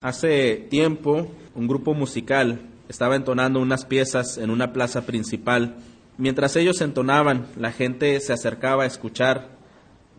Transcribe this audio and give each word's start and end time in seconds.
Hace 0.00 0.54
tiempo, 0.70 1.26
un 1.56 1.66
grupo 1.66 1.92
musical 1.92 2.60
estaba 2.88 3.16
entonando 3.16 3.58
unas 3.58 3.84
piezas 3.84 4.38
en 4.38 4.50
una 4.50 4.72
plaza 4.72 5.06
principal. 5.06 5.74
Mientras 6.18 6.54
ellos 6.54 6.80
entonaban, 6.82 7.48
la 7.56 7.72
gente 7.72 8.20
se 8.20 8.32
acercaba 8.32 8.84
a 8.84 8.86
escuchar 8.86 9.48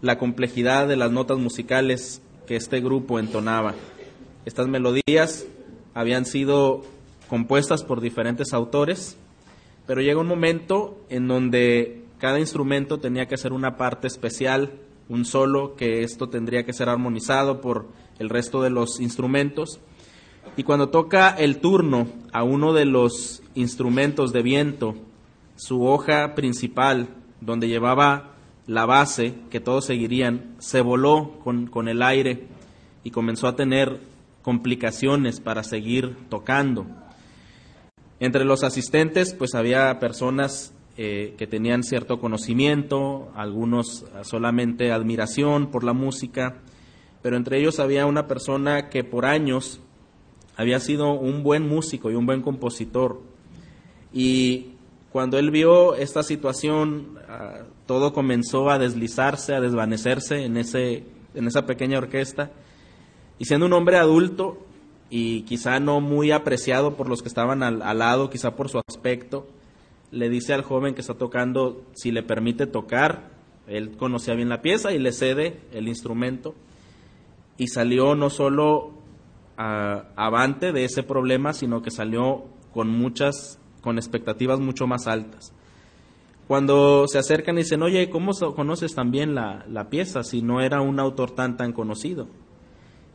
la 0.02 0.18
complejidad 0.18 0.90
de 0.90 0.98
las 0.98 1.12
notas 1.12 1.38
musicales 1.38 2.22
que 2.46 2.58
este 2.58 2.82
grupo 2.82 3.20
entonaba. 3.20 3.74
Estas 4.44 4.68
melodías 4.68 5.46
habían 5.94 6.26
sido 6.26 6.82
compuestas 7.30 7.86
por 7.86 8.02
diferentes 8.02 8.52
autores, 8.52 9.16
pero 9.88 10.02
llega 10.02 10.20
un 10.20 10.28
momento 10.28 11.00
en 11.08 11.30
donde 11.30 12.04
cada 12.18 12.42
instrumento 12.42 13.00
tenía 13.00 13.28
que 13.28 13.36
hacer 13.36 13.54
una 13.54 13.78
parte 13.78 14.08
especial, 14.08 14.74
un 15.08 15.24
solo, 15.24 15.78
que 15.78 16.04
esto 16.04 16.28
tendría 16.28 16.66
que 16.66 16.74
ser 16.74 16.90
armonizado 16.90 17.62
por 17.62 17.88
el 18.20 18.30
resto 18.30 18.62
de 18.62 18.70
los 18.70 19.00
instrumentos. 19.00 19.80
Y 20.58 20.64
cuando 20.64 20.90
toca 20.90 21.30
el 21.30 21.58
turno 21.60 22.08
a 22.32 22.44
uno 22.44 22.74
de 22.74 22.86
los 22.86 23.42
instrumentos 23.56 24.32
de 24.32 24.44
viento, 24.44 24.96
su 25.56 25.84
hoja 25.86 26.36
principal, 26.36 27.10
donde 27.42 27.68
llevaba 27.68 28.36
la 28.68 28.86
base 28.86 29.36
que 29.50 29.60
todos 29.60 29.86
seguirían, 29.86 30.56
se 30.60 30.82
voló 30.82 31.40
con, 31.44 31.68
con 31.68 31.88
el 31.88 32.04
aire 32.04 32.48
y 33.04 33.12
comenzó 33.12 33.48
a 33.48 33.56
tener 33.56 34.00
complicaciones 34.42 35.40
para 35.40 35.64
seguir 35.64 36.16
tocando. 36.30 36.86
Entre 38.20 38.44
los 38.44 38.64
asistentes, 38.64 39.34
pues 39.34 39.56
había 39.56 39.98
personas 40.00 40.74
eh, 40.98 41.36
que 41.38 41.48
tenían 41.48 41.84
cierto 41.84 42.20
conocimiento, 42.20 43.32
algunos 43.34 44.06
solamente 44.24 44.92
admiración 44.92 45.72
por 45.72 45.86
la 45.86 45.94
música, 45.94 46.58
pero 47.22 47.38
entre 47.38 47.60
ellos 47.60 47.80
había 47.80 48.06
una 48.06 48.28
persona 48.28 48.90
que 48.90 49.04
por 49.04 49.26
años 49.26 49.82
había 50.56 50.80
sido 50.80 51.14
un 51.14 51.44
buen 51.44 51.68
músico 51.68 52.12
y 52.12 52.16
un 52.16 52.26
buen 52.26 52.42
compositor. 52.42 53.22
Y 54.12 54.72
cuando 55.12 55.38
él 55.38 55.52
vio 55.52 55.96
esta 55.96 56.22
situación, 56.22 57.18
ah, 57.28 57.62
todo 57.86 58.14
comenzó 58.14 58.70
a 58.70 58.78
deslizarse, 58.78 59.56
a 59.56 59.62
desvanecerse 59.62 60.44
en, 60.44 60.58
ese, 60.58 61.06
en 61.34 61.48
esa 61.48 61.66
pequeña 61.66 61.98
orquesta. 61.98 62.52
Y 63.38 63.46
siendo 63.46 63.66
un 63.66 63.74
hombre 63.74 63.98
adulto 63.98 64.60
y 65.10 65.42
quizá 65.44 65.80
no 65.80 66.02
muy 66.02 66.32
apreciado 66.32 66.96
por 66.96 67.10
los 67.10 67.22
que 67.22 67.30
estaban 67.30 67.64
al, 67.64 67.82
al 67.82 68.00
lado, 68.00 68.30
quizá 68.30 68.56
por 68.56 68.70
su 68.70 68.82
aspecto, 68.88 69.48
le 70.12 70.30
dice 70.30 70.54
al 70.54 70.64
joven 70.64 70.94
que 70.94 71.02
está 71.02 71.14
tocando 71.14 71.84
si 71.94 72.12
le 72.12 72.22
permite 72.24 72.68
tocar. 72.68 73.30
Él 73.68 73.98
conocía 73.98 74.36
bien 74.36 74.50
la 74.50 74.62
pieza 74.62 74.92
y 74.92 75.00
le 75.00 75.12
cede 75.12 75.62
el 75.72 75.88
instrumento. 75.88 76.54
Y 77.60 77.68
salió 77.68 78.16
no 78.16 78.32
solo 78.32 78.94
ah, 79.58 80.06
avante 80.16 80.72
de 80.72 80.86
ese 80.86 81.04
problema, 81.04 81.54
sino 81.54 81.84
que 81.84 81.92
salió 81.92 82.46
con 82.74 82.90
muchas, 82.90 83.60
con 83.82 83.98
expectativas 83.98 84.60
mucho 84.60 84.88
más 84.88 85.06
altas. 85.06 85.54
Cuando 86.48 87.08
se 87.08 87.20
acercan 87.20 87.56
y 87.58 87.62
dicen, 87.62 87.84
oye, 87.84 88.10
¿cómo 88.10 88.32
conoces 88.56 88.96
también 88.96 89.36
la, 89.36 89.64
la 89.70 89.90
pieza 89.92 90.24
si 90.24 90.42
no 90.42 90.62
era 90.62 90.82
un 90.82 91.00
autor 91.00 91.30
tan 91.30 91.58
tan 91.58 91.74
conocido? 91.74 92.28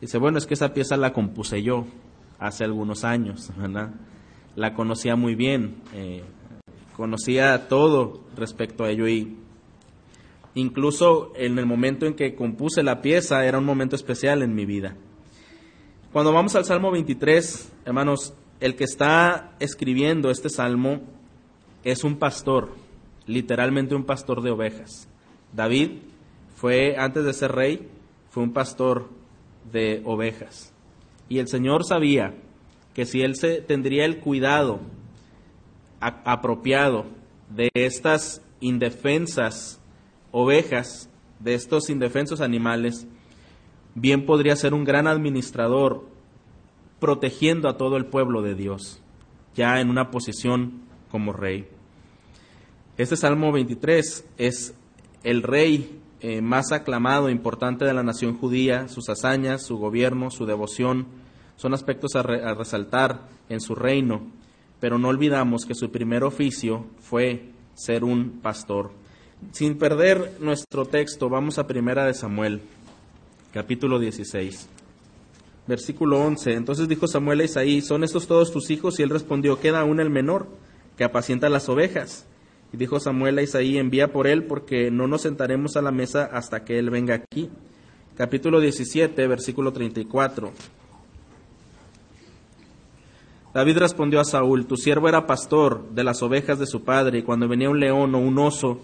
Dice, 0.00 0.18
bueno, 0.18 0.38
es 0.38 0.46
que 0.46 0.54
esa 0.54 0.72
pieza 0.72 0.96
la 0.96 1.12
compuse 1.12 1.62
yo 1.62 1.86
hace 2.38 2.64
algunos 2.64 3.04
años. 3.04 3.50
La 4.56 4.72
conocía 4.74 5.16
muy 5.16 5.34
bien. 5.34 5.82
Eh, 5.94 6.22
conocía 6.96 7.66
todo 7.66 8.20
respecto 8.36 8.84
a 8.84 8.90
ello 8.90 9.08
y 9.08 9.36
incluso 10.54 11.32
en 11.36 11.58
el 11.58 11.66
momento 11.66 12.06
en 12.06 12.14
que 12.14 12.34
compuse 12.34 12.82
la 12.82 13.02
pieza 13.02 13.44
era 13.44 13.58
un 13.58 13.64
momento 13.64 13.96
especial 13.96 14.42
en 14.42 14.54
mi 14.54 14.64
vida. 14.64 14.96
Cuando 16.12 16.32
vamos 16.32 16.54
al 16.54 16.64
Salmo 16.64 16.90
23, 16.92 17.72
hermanos, 17.84 18.34
el 18.60 18.76
que 18.76 18.84
está 18.84 19.54
escribiendo 19.58 20.30
este 20.30 20.48
salmo 20.48 21.00
es 21.82 22.04
un 22.04 22.16
pastor, 22.16 22.70
literalmente 23.26 23.94
un 23.94 24.04
pastor 24.04 24.42
de 24.42 24.50
ovejas. 24.50 25.08
David 25.52 25.98
fue, 26.54 26.96
antes 26.96 27.24
de 27.24 27.32
ser 27.32 27.52
rey, 27.52 27.88
fue 28.30 28.42
un 28.42 28.52
pastor 28.52 29.08
de 29.72 30.02
ovejas. 30.04 30.72
Y 31.28 31.38
el 31.38 31.48
Señor 31.48 31.84
sabía 31.84 32.34
que 32.94 33.06
si 33.06 33.22
él 33.22 33.34
se 33.34 33.60
tendría 33.60 34.04
el 34.04 34.20
cuidado 34.20 34.80
apropiado 36.00 37.06
de 37.50 37.70
estas 37.74 38.42
indefensas 38.60 39.80
ovejas, 40.36 41.08
de 41.38 41.54
estos 41.54 41.90
indefensos 41.90 42.40
animales, 42.40 43.06
bien 43.94 44.26
podría 44.26 44.56
ser 44.56 44.74
un 44.74 44.84
gran 44.84 45.06
administrador 45.06 46.06
protegiendo 46.98 47.68
a 47.68 47.76
todo 47.76 47.96
el 47.96 48.06
pueblo 48.06 48.42
de 48.42 48.54
Dios, 48.54 49.00
ya 49.54 49.80
en 49.80 49.90
una 49.90 50.10
posición 50.10 50.82
como 51.10 51.32
rey. 51.32 51.68
Este 52.96 53.16
Salmo 53.16 53.52
23 53.52 54.24
es 54.38 54.74
el 55.22 55.42
rey 55.42 56.00
eh, 56.20 56.40
más 56.40 56.72
aclamado 56.72 57.28
e 57.28 57.32
importante 57.32 57.84
de 57.84 57.94
la 57.94 58.02
nación 58.02 58.36
judía, 58.36 58.88
sus 58.88 59.08
hazañas, 59.08 59.64
su 59.64 59.76
gobierno, 59.78 60.30
su 60.30 60.46
devoción, 60.46 61.06
son 61.56 61.74
aspectos 61.74 62.16
a 62.16 62.22
resaltar 62.22 63.28
en 63.48 63.60
su 63.60 63.74
reino 63.74 64.22
pero 64.84 64.98
no 64.98 65.08
olvidamos 65.08 65.64
que 65.64 65.74
su 65.74 65.90
primer 65.90 66.24
oficio 66.24 66.84
fue 66.98 67.52
ser 67.72 68.04
un 68.04 68.40
pastor. 68.42 68.92
Sin 69.52 69.78
perder 69.78 70.32
nuestro 70.40 70.86
texto, 70.86 71.28
vamos 71.28 71.58
a 71.58 71.66
Primera 71.66 72.04
de 72.06 72.14
Samuel, 72.14 72.60
capítulo 73.52 73.98
16. 73.98 74.68
Versículo 75.66 76.20
11. 76.20 76.54
Entonces 76.54 76.88
dijo 76.88 77.06
Samuel 77.06 77.40
a 77.40 77.44
Isaí, 77.44 77.80
¿son 77.80 78.04
estos 78.04 78.26
todos 78.26 78.52
tus 78.52 78.70
hijos? 78.70 78.98
Y 78.98 79.02
él 79.02 79.10
respondió, 79.10 79.60
queda 79.60 79.80
aún 79.80 80.00
el 80.00 80.10
menor, 80.10 80.48
que 80.96 81.04
apacienta 81.04 81.48
las 81.48 81.68
ovejas. 81.68 82.26
Y 82.72 82.76
dijo 82.76 83.00
Samuel 83.00 83.38
a 83.38 83.42
Isaí, 83.42 83.78
envía 83.78 84.12
por 84.12 84.26
él, 84.26 84.44
porque 84.44 84.90
no 84.90 85.06
nos 85.06 85.22
sentaremos 85.22 85.76
a 85.76 85.82
la 85.82 85.92
mesa 85.92 86.28
hasta 86.32 86.64
que 86.64 86.78
él 86.78 86.90
venga 86.90 87.14
aquí. 87.14 87.48
Capítulo 88.16 88.60
17, 88.60 89.26
versículo 89.26 89.72
34. 89.72 90.52
David 93.54 93.78
respondió 93.78 94.20
a 94.20 94.24
Saúl, 94.24 94.66
tu 94.66 94.76
siervo 94.76 95.08
era 95.08 95.26
pastor 95.26 95.88
de 95.90 96.02
las 96.02 96.22
ovejas 96.22 96.58
de 96.58 96.66
su 96.66 96.82
padre, 96.82 97.20
y 97.20 97.22
cuando 97.22 97.46
venía 97.46 97.70
un 97.70 97.78
león 97.78 98.14
o 98.16 98.18
un 98.18 98.36
oso 98.38 98.80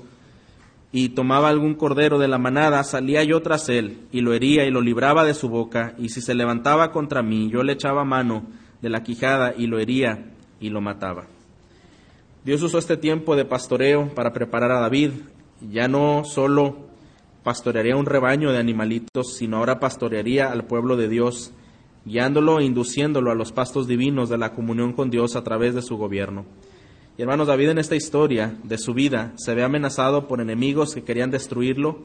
y 0.92 1.10
tomaba 1.10 1.48
algún 1.48 1.74
cordero 1.74 2.18
de 2.18 2.28
la 2.28 2.38
manada, 2.38 2.82
salía 2.82 3.22
yo 3.22 3.40
tras 3.42 3.68
él, 3.68 4.00
y 4.10 4.22
lo 4.22 4.32
hería 4.32 4.66
y 4.66 4.70
lo 4.70 4.80
libraba 4.80 5.24
de 5.24 5.34
su 5.34 5.48
boca, 5.48 5.94
y 5.98 6.08
si 6.08 6.20
se 6.20 6.34
levantaba 6.34 6.90
contra 6.90 7.22
mí, 7.22 7.48
yo 7.50 7.62
le 7.62 7.74
echaba 7.74 8.04
mano 8.04 8.44
de 8.82 8.90
la 8.90 9.02
quijada 9.02 9.54
y 9.56 9.66
lo 9.66 9.78
hería 9.78 10.32
y 10.58 10.70
lo 10.70 10.80
mataba. 10.80 11.26
Dios 12.44 12.62
usó 12.62 12.78
este 12.78 12.96
tiempo 12.96 13.36
de 13.36 13.44
pastoreo 13.44 14.12
para 14.14 14.32
preparar 14.32 14.72
a 14.72 14.80
David, 14.80 15.10
ya 15.60 15.88
no 15.88 16.24
solo 16.24 16.88
pastorearía 17.44 17.96
un 17.96 18.06
rebaño 18.06 18.50
de 18.50 18.58
animalitos, 18.58 19.36
sino 19.36 19.58
ahora 19.58 19.78
pastorearía 19.78 20.50
al 20.50 20.64
pueblo 20.64 20.96
de 20.96 21.08
Dios 21.08 21.52
guiándolo 22.04 22.60
e 22.60 22.64
induciéndolo 22.64 23.30
a 23.30 23.34
los 23.34 23.52
pastos 23.52 23.86
divinos 23.86 24.28
de 24.28 24.38
la 24.38 24.52
comunión 24.52 24.92
con 24.92 25.10
Dios 25.10 25.36
a 25.36 25.44
través 25.44 25.74
de 25.74 25.82
su 25.82 25.96
gobierno. 25.96 26.46
Y 27.16 27.22
hermanos, 27.22 27.48
David 27.48 27.70
en 27.70 27.78
esta 27.78 27.96
historia 27.96 28.56
de 28.62 28.78
su 28.78 28.94
vida 28.94 29.32
se 29.36 29.54
ve 29.54 29.62
amenazado 29.62 30.26
por 30.26 30.40
enemigos 30.40 30.94
que 30.94 31.02
querían 31.02 31.30
destruirlo, 31.30 31.98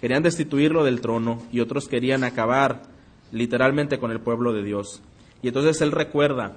querían 0.00 0.22
destituirlo 0.22 0.84
del 0.84 1.00
trono 1.00 1.42
y 1.52 1.60
otros 1.60 1.88
querían 1.88 2.24
acabar 2.24 2.82
literalmente 3.30 3.98
con 3.98 4.10
el 4.10 4.20
pueblo 4.20 4.52
de 4.52 4.62
Dios. 4.62 5.02
Y 5.42 5.48
entonces 5.48 5.80
él 5.80 5.92
recuerda 5.92 6.56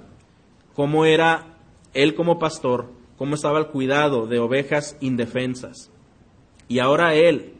cómo 0.74 1.04
era 1.04 1.58
él 1.94 2.14
como 2.14 2.38
pastor, 2.38 2.90
cómo 3.18 3.34
estaba 3.34 3.58
al 3.58 3.68
cuidado 3.68 4.26
de 4.26 4.38
ovejas 4.38 4.96
indefensas. 5.00 5.90
Y 6.68 6.78
ahora 6.78 7.14
él 7.14 7.54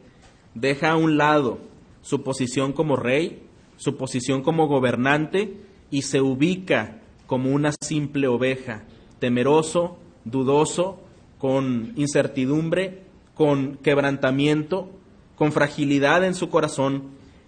deja 0.55 0.91
a 0.91 0.97
un 0.97 1.17
lado 1.17 1.59
su 2.01 2.23
posición 2.23 2.73
como 2.73 2.95
rey 2.95 3.47
su 3.77 3.95
posición 3.95 4.41
como 4.41 4.67
gobernante 4.67 5.53
y 5.89 6.01
se 6.01 6.19
ubica 6.19 6.99
como 7.27 7.51
una 7.51 7.71
simple 7.79 8.27
oveja, 8.27 8.83
temeroso, 9.19 9.97
dudoso, 10.31 10.99
con 11.37 11.93
incertidumbre, 11.95 13.03
con 13.35 13.77
quebrantamiento, 13.77 14.89
con 15.35 15.51
fragilidad 15.51 16.25
en 16.25 16.33
su 16.33 16.49
corazón 16.49 17.03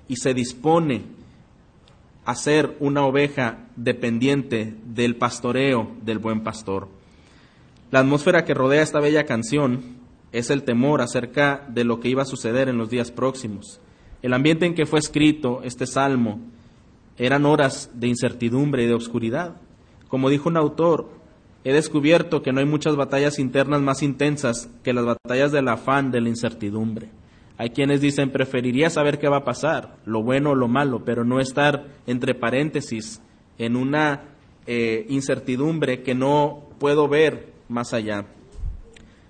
y 0.08 0.18
se 0.18 0.34
dispone 0.34 1.04
a 2.26 2.36
ser 2.36 2.78
una 2.80 3.06
oveja 3.06 3.66
dependiente 3.76 4.76
del 4.86 5.16
pastoreo 5.16 5.92
del 6.04 6.20
buen 6.20 6.42
pastor. 6.42 6.88
La 7.92 8.02
atmósfera 8.02 8.46
que 8.46 8.54
rodea 8.54 8.84
esta 8.84 9.00
bella 9.00 9.26
canción 9.26 9.98
es 10.32 10.52
el 10.52 10.62
temor 10.62 11.02
acerca 11.02 11.66
de 11.70 11.84
lo 11.84 12.00
que 12.00 12.10
iba 12.10 12.22
a 12.22 12.28
suceder 12.28 12.70
en 12.70 12.78
los 12.78 12.92
días 12.92 13.12
próximos. 13.12 13.80
El 14.22 14.34
ambiente 14.34 14.68
en 14.68 14.76
que 14.76 14.86
fue 14.86 15.00
escrito 15.00 15.62
este 15.64 15.88
salmo 15.88 16.40
eran 17.18 17.46
horas 17.46 17.90
de 17.96 18.08
incertidumbre 18.08 18.84
y 18.84 18.88
de 18.88 18.94
oscuridad. 18.94 19.56
Como 20.08 20.30
dijo 20.30 20.50
un 20.50 20.58
autor, 20.58 21.10
he 21.64 21.74
descubierto 21.74 22.42
que 22.42 22.52
no 22.52 22.60
hay 22.60 22.66
muchas 22.66 22.96
batallas 22.96 23.40
internas 23.40 23.82
más 23.82 24.02
intensas 24.02 24.70
que 24.84 24.94
las 24.94 25.06
batallas 25.06 25.52
del 25.52 25.68
afán 25.68 26.12
de 26.12 26.22
la 26.22 26.30
incertidumbre. 26.30 27.10
Hay 27.58 27.72
quienes 27.72 28.00
dicen, 28.00 28.32
preferiría 28.32 28.90
saber 28.90 29.20
qué 29.20 29.28
va 29.28 29.38
a 29.38 29.44
pasar, 29.44 29.98
lo 30.06 30.24
bueno 30.24 30.52
o 30.52 30.56
lo 30.56 30.70
malo, 30.70 31.04
pero 31.04 31.26
no 31.26 31.42
estar 31.42 31.88
entre 32.08 32.34
paréntesis 32.34 33.22
en 33.58 33.76
una 33.76 34.22
eh, 34.66 35.06
incertidumbre 35.10 36.02
que 36.02 36.16
no 36.16 36.70
puedo 36.80 37.10
ver 37.10 37.52
más 37.68 37.94
allá. 37.94 38.26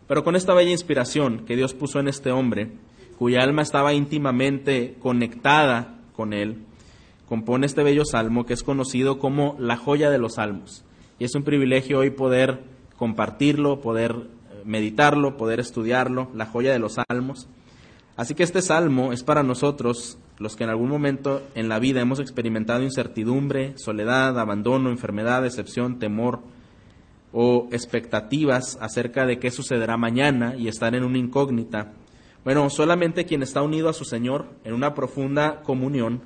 Pero 0.07 0.23
con 0.23 0.35
esta 0.35 0.53
bella 0.53 0.71
inspiración 0.71 1.45
que 1.45 1.55
Dios 1.55 1.73
puso 1.73 1.99
en 1.99 2.07
este 2.07 2.31
hombre, 2.31 2.71
cuya 3.17 3.41
alma 3.41 3.63
estaba 3.63 3.93
íntimamente 3.93 4.95
conectada 4.99 5.99
con 6.15 6.33
él, 6.33 6.63
compone 7.27 7.65
este 7.65 7.83
bello 7.83 8.05
salmo 8.05 8.45
que 8.45 8.53
es 8.53 8.63
conocido 8.63 9.17
como 9.17 9.55
la 9.59 9.75
joya 9.75 10.11
de 10.11 10.19
los 10.19 10.35
salmos. 10.35 10.83
Y 11.19 11.25
es 11.25 11.35
un 11.35 11.43
privilegio 11.43 11.99
hoy 11.99 12.09
poder 12.09 12.63
compartirlo, 12.97 13.81
poder 13.81 14.11
eh, 14.11 14.61
meditarlo, 14.65 15.37
poder 15.37 15.59
estudiarlo, 15.59 16.29
la 16.33 16.45
joya 16.45 16.71
de 16.71 16.79
los 16.79 16.97
salmos. 17.07 17.47
Así 18.15 18.35
que 18.35 18.43
este 18.43 18.61
salmo 18.61 19.13
es 19.13 19.23
para 19.23 19.43
nosotros, 19.43 20.17
los 20.39 20.55
que 20.55 20.63
en 20.63 20.69
algún 20.69 20.89
momento 20.89 21.41
en 21.55 21.69
la 21.69 21.79
vida 21.79 22.01
hemos 22.01 22.19
experimentado 22.19 22.83
incertidumbre, 22.83 23.77
soledad, 23.77 24.39
abandono, 24.39 24.89
enfermedad, 24.89 25.41
decepción, 25.41 25.99
temor 25.99 26.41
o 27.31 27.67
expectativas 27.71 28.77
acerca 28.81 29.25
de 29.25 29.39
qué 29.39 29.51
sucederá 29.51 29.97
mañana 29.97 30.55
y 30.57 30.67
estar 30.67 30.95
en 30.95 31.03
una 31.03 31.17
incógnita. 31.17 31.93
Bueno, 32.43 32.69
solamente 32.69 33.25
quien 33.25 33.43
está 33.43 33.61
unido 33.61 33.89
a 33.89 33.93
su 33.93 34.05
Señor 34.05 34.47
en 34.63 34.73
una 34.73 34.93
profunda 34.95 35.61
comunión 35.63 36.21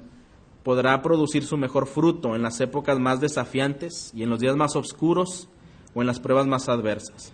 podrá 0.64 1.02
producir 1.02 1.44
su 1.44 1.58
mejor 1.58 1.88
fruto 1.88 2.36
en 2.36 2.42
las 2.42 2.60
épocas 2.62 3.00
más 3.00 3.20
desafiantes 3.20 4.12
y 4.16 4.24
en 4.24 4.30
los 4.30 4.40
días 4.40 4.56
más 4.56 4.76
oscuros 4.76 5.50
o 5.94 6.02
en 6.02 6.08
las 6.08 6.20
pruebas 6.20 6.48
más 6.48 6.70
adversas. 6.70 7.34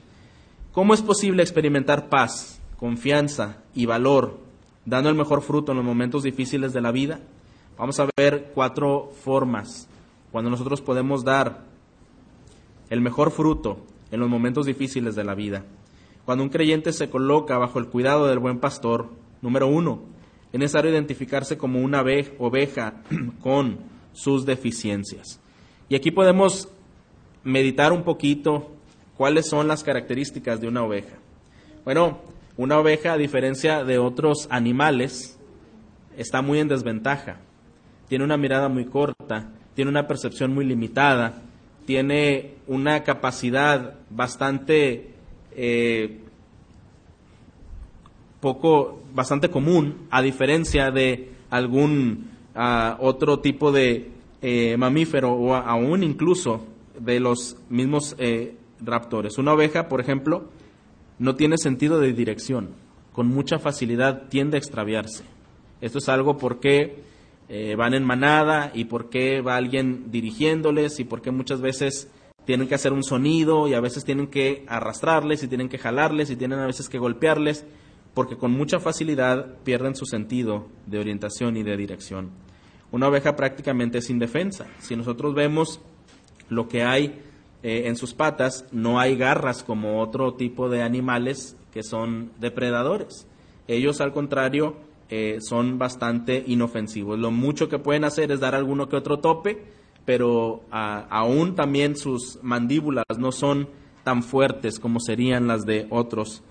¿Cómo 0.71 0.93
es 0.93 1.01
posible 1.01 1.43
experimentar 1.43 2.09
paz, 2.09 2.59
confianza 2.77 3.57
y 3.73 3.85
valor 3.85 4.39
dando 4.85 5.09
el 5.09 5.15
mejor 5.15 5.41
fruto 5.41 5.71
en 5.71 5.77
los 5.77 5.85
momentos 5.85 6.23
difíciles 6.23 6.73
de 6.73 6.81
la 6.81 6.91
vida? 6.91 7.19
Vamos 7.77 7.99
a 7.99 8.09
ver 8.17 8.51
cuatro 8.53 9.11
formas 9.23 9.87
cuando 10.31 10.49
nosotros 10.49 10.81
podemos 10.81 11.23
dar 11.23 11.63
el 12.89 13.01
mejor 13.01 13.31
fruto 13.31 13.77
en 14.11 14.19
los 14.19 14.29
momentos 14.29 14.65
difíciles 14.65 15.15
de 15.15 15.23
la 15.23 15.35
vida. 15.35 15.63
Cuando 16.25 16.43
un 16.43 16.49
creyente 16.49 16.93
se 16.93 17.09
coloca 17.09 17.57
bajo 17.57 17.79
el 17.79 17.87
cuidado 17.87 18.27
del 18.27 18.39
buen 18.39 18.59
pastor, 18.59 19.09
número 19.41 19.67
uno, 19.67 20.01
es 20.51 20.59
necesario 20.59 20.91
identificarse 20.91 21.57
como 21.57 21.79
una 21.79 22.01
oveja 22.01 23.01
con 23.41 23.77
sus 24.13 24.45
deficiencias. 24.45 25.39
Y 25.87 25.95
aquí 25.95 26.11
podemos 26.11 26.69
meditar 27.43 27.91
un 27.91 28.03
poquito 28.03 28.71
cuáles 29.15 29.47
son 29.47 29.67
las 29.67 29.83
características 29.83 30.59
de 30.61 30.67
una 30.67 30.83
oveja. 30.83 31.17
Bueno, 31.85 32.19
una 32.57 32.77
oveja, 32.77 33.13
a 33.13 33.17
diferencia 33.17 33.83
de 33.83 33.97
otros 33.97 34.47
animales, 34.49 35.39
está 36.17 36.41
muy 36.41 36.59
en 36.59 36.67
desventaja. 36.67 37.37
Tiene 38.07 38.23
una 38.23 38.37
mirada 38.37 38.69
muy 38.69 38.85
corta, 38.85 39.51
tiene 39.75 39.91
una 39.91 40.07
percepción 40.07 40.53
muy 40.53 40.65
limitada, 40.65 41.41
tiene 41.85 42.55
una 42.67 43.03
capacidad 43.03 43.95
bastante 44.09 45.13
eh, 45.55 46.19
poco, 48.39 49.01
bastante 49.13 49.49
común, 49.49 50.07
a 50.11 50.21
diferencia 50.21 50.91
de 50.91 51.31
algún 51.49 52.29
ah, 52.55 52.97
otro 52.99 53.39
tipo 53.39 53.71
de 53.71 54.11
eh, 54.41 54.77
mamífero 54.77 55.33
o 55.33 55.55
aún 55.55 56.03
incluso 56.03 56.65
de 56.97 57.19
los 57.19 57.57
mismos 57.69 58.15
eh, 58.17 58.55
raptores. 58.81 59.37
Una 59.37 59.53
oveja, 59.53 59.87
por 59.87 60.01
ejemplo, 60.01 60.45
no 61.17 61.35
tiene 61.35 61.57
sentido 61.57 61.99
de 61.99 62.13
dirección, 62.13 62.69
con 63.11 63.27
mucha 63.27 63.59
facilidad 63.59 64.29
tiende 64.29 64.57
a 64.57 64.59
extraviarse. 64.59 65.23
Esto 65.81 65.97
es 65.97 66.09
algo 66.09 66.37
porque 66.37 67.03
eh, 67.49 67.75
van 67.75 67.93
en 67.93 68.05
manada 68.05 68.71
y 68.73 68.85
porque 68.85 69.41
va 69.41 69.55
alguien 69.55 70.11
dirigiéndoles 70.11 70.99
y 70.99 71.03
porque 71.03 71.31
muchas 71.31 71.61
veces 71.61 72.09
tienen 72.45 72.67
que 72.67 72.75
hacer 72.75 72.93
un 72.93 73.03
sonido 73.03 73.67
y 73.67 73.73
a 73.73 73.79
veces 73.79 74.05
tienen 74.05 74.27
que 74.27 74.63
arrastrarles 74.67 75.43
y 75.43 75.47
tienen 75.47 75.69
que 75.69 75.77
jalarles 75.77 76.29
y 76.29 76.35
tienen 76.35 76.59
a 76.59 76.65
veces 76.65 76.89
que 76.89 76.97
golpearles 76.97 77.65
porque 78.19 78.35
con 78.35 78.51
mucha 78.51 78.81
facilidad 78.81 79.59
pierden 79.63 79.95
su 79.95 80.05
sentido 80.05 80.67
de 80.87 80.99
orientación 80.99 81.55
y 81.55 81.63
de 81.63 81.77
dirección. 81.77 82.31
Una 82.91 83.07
oveja 83.07 83.37
prácticamente 83.37 83.99
es 83.99 84.09
indefensa. 84.09 84.67
Si 84.79 84.97
nosotros 84.97 85.33
vemos 85.33 85.79
lo 86.49 86.67
que 86.67 86.83
hay 86.83 87.21
eh, 87.63 87.83
en 87.85 87.95
sus 87.95 88.13
patas, 88.13 88.65
no 88.73 88.99
hay 88.99 89.15
garras 89.15 89.63
como 89.63 90.01
otro 90.01 90.33
tipo 90.33 90.67
de 90.67 90.81
animales 90.81 91.55
que 91.71 91.81
son 91.81 92.33
depredadores. 92.41 93.25
Ellos, 93.69 94.01
al 94.01 94.11
contrario, 94.11 94.75
eh, 95.07 95.37
son 95.39 95.77
bastante 95.77 96.43
inofensivos. 96.45 97.17
Lo 97.17 97.31
mucho 97.31 97.69
que 97.69 97.79
pueden 97.79 98.03
hacer 98.03 98.33
es 98.33 98.41
dar 98.41 98.53
alguno 98.53 98.89
que 98.89 98.97
otro 98.97 99.19
tope, 99.19 99.63
pero 100.03 100.63
aún 100.69 101.55
también 101.55 101.95
sus 101.95 102.37
mandíbulas 102.41 103.05
no 103.17 103.31
son 103.31 103.69
tan 104.03 104.23
fuertes 104.23 104.77
como 104.77 104.99
serían 104.99 105.47
las 105.47 105.65
de 105.65 105.87
otros 105.89 106.43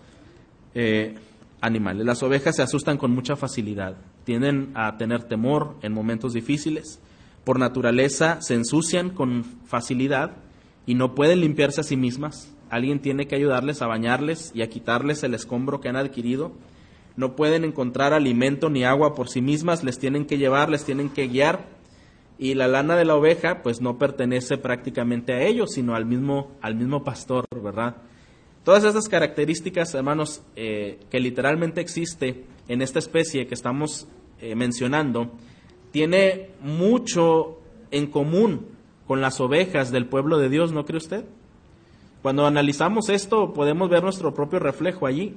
eh, 0.75 1.17
animales. 1.61 2.07
Las 2.07 2.23
ovejas 2.23 2.57
se 2.57 2.63
asustan 2.63 2.99
con 2.99 3.11
mucha 3.11 3.37
facilidad, 3.37 3.97
tienden 4.25 4.73
a 4.75 4.97
tener 4.97 5.25
temor 5.25 5.77
en 5.83 5.93
momentos 5.93 6.33
difíciles, 6.33 7.01
por 7.45 7.59
naturaleza 7.59 8.43
se 8.43 8.55
ensucian 8.55 9.11
con 9.11 9.43
facilidad 9.43 10.33
y 10.85 10.95
no 10.95 11.15
pueden 11.15 11.41
limpiarse 11.41 11.81
a 11.81 11.85
sí 11.85 11.97
mismas. 11.97 12.55
Alguien 12.71 13.01
tiene 13.01 13.27
que 13.27 13.37
ayudarles 13.37 13.81
a 13.81 13.87
bañarles 13.87 14.53
y 14.55 14.61
a 14.61 14.69
quitarles 14.69 15.23
el 15.23 15.33
escombro 15.33 15.81
que 15.81 15.89
han 15.89 15.97
adquirido. 15.97 16.53
No 17.17 17.37
pueden 17.37 17.65
encontrar 17.65 18.13
alimento 18.13 18.69
ni 18.69 18.85
agua 18.85 19.15
por 19.15 19.29
sí 19.31 19.41
mismas, 19.41 19.83
les 19.83 19.99
tienen 19.99 20.27
que 20.27 20.37
llevar, 20.37 20.69
les 20.69 20.85
tienen 20.85 21.09
que 21.09 21.27
guiar. 21.27 21.65
Y 22.39 22.55
la 22.55 22.69
lana 22.69 22.97
de 22.97 23.07
la 23.07 23.17
oveja 23.17 23.63
pues 23.63 23.81
no 23.81 23.99
pertenece 23.99 24.59
prácticamente 24.59 25.33
a 25.33 25.43
ellos, 25.43 25.73
sino 25.73 25.95
al 25.95 26.05
mismo, 26.05 26.53
al 26.61 26.75
mismo 26.75 27.03
pastor, 27.03 27.47
¿verdad? 27.63 27.97
Todas 28.69 28.85
estas 28.85 29.09
características, 29.09 29.95
hermanos, 29.95 30.43
eh, 30.55 30.99
que 31.11 31.21
literalmente 31.21 31.81
existe 31.81 32.45
en 32.69 32.83
esta 32.83 32.99
especie 32.99 33.47
que 33.47 33.55
estamos 33.55 34.07
eh, 34.43 34.55
mencionando, 34.57 35.33
tiene 35.91 36.51
mucho 36.61 37.61
en 37.91 38.09
común 38.09 38.67
con 39.07 39.23
las 39.23 39.41
ovejas 39.41 39.91
del 39.91 40.05
pueblo 40.05 40.37
de 40.37 40.51
Dios, 40.51 40.71
¿no 40.73 40.85
cree 40.85 40.99
usted? 40.99 41.25
Cuando 42.21 42.47
analizamos 42.47 43.09
esto, 43.09 43.55
podemos 43.55 43.89
ver 43.89 44.03
nuestro 44.03 44.35
propio 44.35 44.59
reflejo 44.59 45.07
allí, 45.07 45.35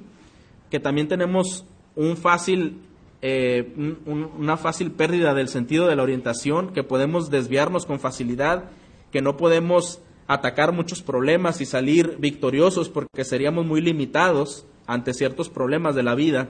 que 0.70 0.78
también 0.78 1.08
tenemos 1.08 1.64
eh, 1.96 3.72
una 4.04 4.56
fácil 4.58 4.90
pérdida 4.90 5.32
del 5.32 5.48
sentido 5.48 5.86
de 5.86 5.96
la 5.96 6.02
orientación, 6.02 6.74
que 6.74 6.82
podemos 6.82 7.30
desviarnos 7.30 7.86
con 7.86 7.98
facilidad, 7.98 8.64
que 9.10 9.22
no 9.22 9.38
podemos 9.38 10.02
atacar 10.32 10.72
muchos 10.72 11.02
problemas 11.02 11.60
y 11.60 11.66
salir 11.66 12.16
victoriosos 12.18 12.88
porque 12.88 13.24
seríamos 13.24 13.66
muy 13.66 13.80
limitados 13.80 14.66
ante 14.86 15.14
ciertos 15.14 15.48
problemas 15.48 15.94
de 15.94 16.02
la 16.02 16.14
vida 16.14 16.48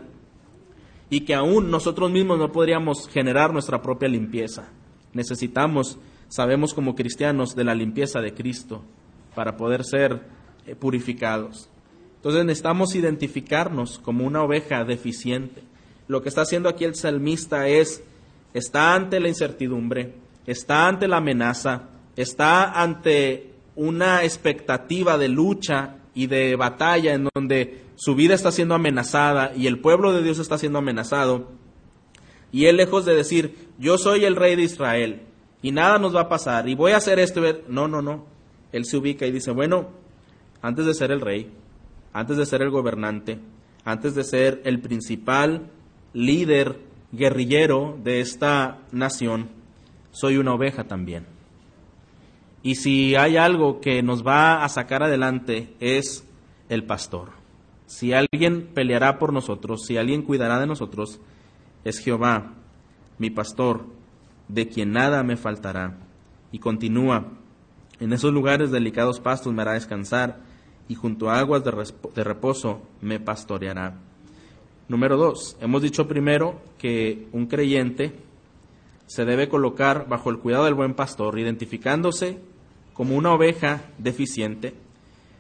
y 1.11 1.21
que 1.21 1.35
aún 1.35 1.71
nosotros 1.71 2.11
mismos 2.11 2.39
no 2.39 2.53
podríamos 2.53 3.09
generar 3.09 3.53
nuestra 3.53 3.83
propia 3.83 4.09
limpieza. 4.09 4.71
Necesitamos, 5.13 5.99
sabemos 6.29 6.73
como 6.73 6.95
cristianos, 6.95 7.55
de 7.55 7.65
la 7.65 7.75
limpieza 7.75 8.21
de 8.21 8.33
Cristo 8.33 8.83
para 9.35 9.57
poder 9.57 9.85
ser 9.85 10.23
eh, 10.67 10.75
purificados. 10.75 11.69
Entonces 12.17 12.45
necesitamos 12.45 12.95
identificarnos 12.95 13.99
como 13.99 14.25
una 14.25 14.43
oveja 14.43 14.85
deficiente. 14.85 15.63
Lo 16.09 16.23
que 16.23 16.29
está 16.29 16.43
haciendo 16.43 16.69
aquí 16.69 16.85
el 16.85 16.95
salmista 16.95 17.69
es, 17.69 18.03
está 18.55 18.95
ante 18.95 19.21
la 19.21 19.29
incertidumbre, 19.29 20.15
está 20.47 20.89
ante 20.89 21.09
la 21.09 21.19
amenaza, 21.19 21.89
está 22.17 22.81
ante 22.81 23.52
una 23.75 24.25
expectativa 24.25 25.19
de 25.19 25.29
lucha 25.29 25.97
y 26.15 26.27
de 26.27 26.57
batalla 26.57 27.15
en 27.15 27.29
donde 27.35 27.83
su 27.97 28.15
vida 28.15 28.35
está 28.35 28.53
siendo 28.53 28.75
amenazada 28.75 29.53
y 29.57 29.67
el 29.67 29.81
pueblo 29.81 30.13
de 30.13 30.23
Dios 30.23 30.39
está 30.39 30.59
siendo 30.59 30.79
amenazado. 30.79 31.51
Y 32.51 32.67
él 32.67 32.77
lejos 32.77 33.05
de 33.05 33.15
decir, 33.15 33.71
yo 33.79 33.97
soy 33.97 34.25
el 34.25 34.37
rey 34.37 34.57
de 34.57 34.63
Israel 34.63 35.23
y 35.63 35.73
nada 35.73 35.99
nos 35.99 36.15
va 36.15 36.23
a 36.23 36.29
pasar 36.29 36.69
y 36.69 36.75
voy 36.75 36.93
a 36.93 36.99
hacer 36.99 37.19
esto. 37.19 37.41
No, 37.69 37.89
no, 37.89 38.03
no. 38.03 38.27
Él 38.73 38.85
se 38.85 38.97
ubica 38.97 39.27
y 39.27 39.33
dice, 39.33 39.51
bueno, 39.53 39.89
antes 40.61 40.87
de 40.87 40.95
ser 40.95 41.11
el 41.11 41.21
rey, 41.21 41.51
antes 42.13 42.37
de 42.37 42.47
ser 42.47 42.63
el 42.63 42.71
gobernante, 42.71 43.39
antes 43.85 44.15
de 44.15 44.25
ser 44.25 44.61
el 44.65 44.81
principal 44.81 45.71
líder 46.13 46.79
guerrillero 47.13 47.99
de 48.03 48.21
esta 48.21 48.79
nación, 48.93 49.49
soy 50.11 50.37
una 50.37 50.55
oveja 50.55 50.85
también. 50.85 51.27
Y 52.63 52.77
si 52.77 53.17
hay 53.17 53.37
algo 53.37 53.81
que 53.81 54.03
nos 54.03 54.25
va 54.25 54.65
a 54.65 54.69
sacar 54.69 55.03
adelante 55.03 55.75
es 55.81 56.25
el 56.69 56.85
pastor. 56.85 57.31
Si 57.87 58.13
alguien 58.13 58.69
peleará 58.73 59.19
por 59.19 59.33
nosotros, 59.33 59.85
si 59.85 59.97
alguien 59.97 60.23
cuidará 60.23 60.61
de 60.61 60.67
nosotros, 60.67 61.21
es 61.85 61.99
Jehová, 61.99 62.55
mi 63.19 63.31
pastor, 63.31 63.85
de 64.49 64.69
quien 64.69 64.93
nada 64.93 65.23
me 65.23 65.37
faltará. 65.37 65.99
Y 66.53 66.59
continúa, 66.59 67.33
en 68.01 68.13
esos 68.13 68.33
lugares 68.33 68.71
delicados 68.71 69.21
pastos 69.21 69.53
me 69.53 69.63
hará 69.63 69.73
descansar, 69.73 70.41
y 70.89 70.95
junto 70.95 71.31
a 71.31 71.39
aguas 71.39 71.63
de 71.65 72.25
reposo 72.25 72.83
me 73.01 73.19
pastoreará. 73.21 73.99
Número 74.89 75.17
dos, 75.17 75.57
hemos 75.61 75.83
dicho 75.83 76.07
primero 76.07 76.61
que 76.79 77.29
un 77.33 77.47
creyente 77.47 78.13
se 79.07 79.25
debe 79.25 79.49
colocar 79.49 80.09
bajo 80.09 80.31
el 80.31 80.39
cuidado 80.39 80.65
del 80.65 80.75
buen 80.75 80.95
pastor, 80.95 81.39
identificándose 81.39 82.41
como 82.93 83.17
una 83.17 83.33
oveja 83.33 83.83
deficiente, 83.99 84.75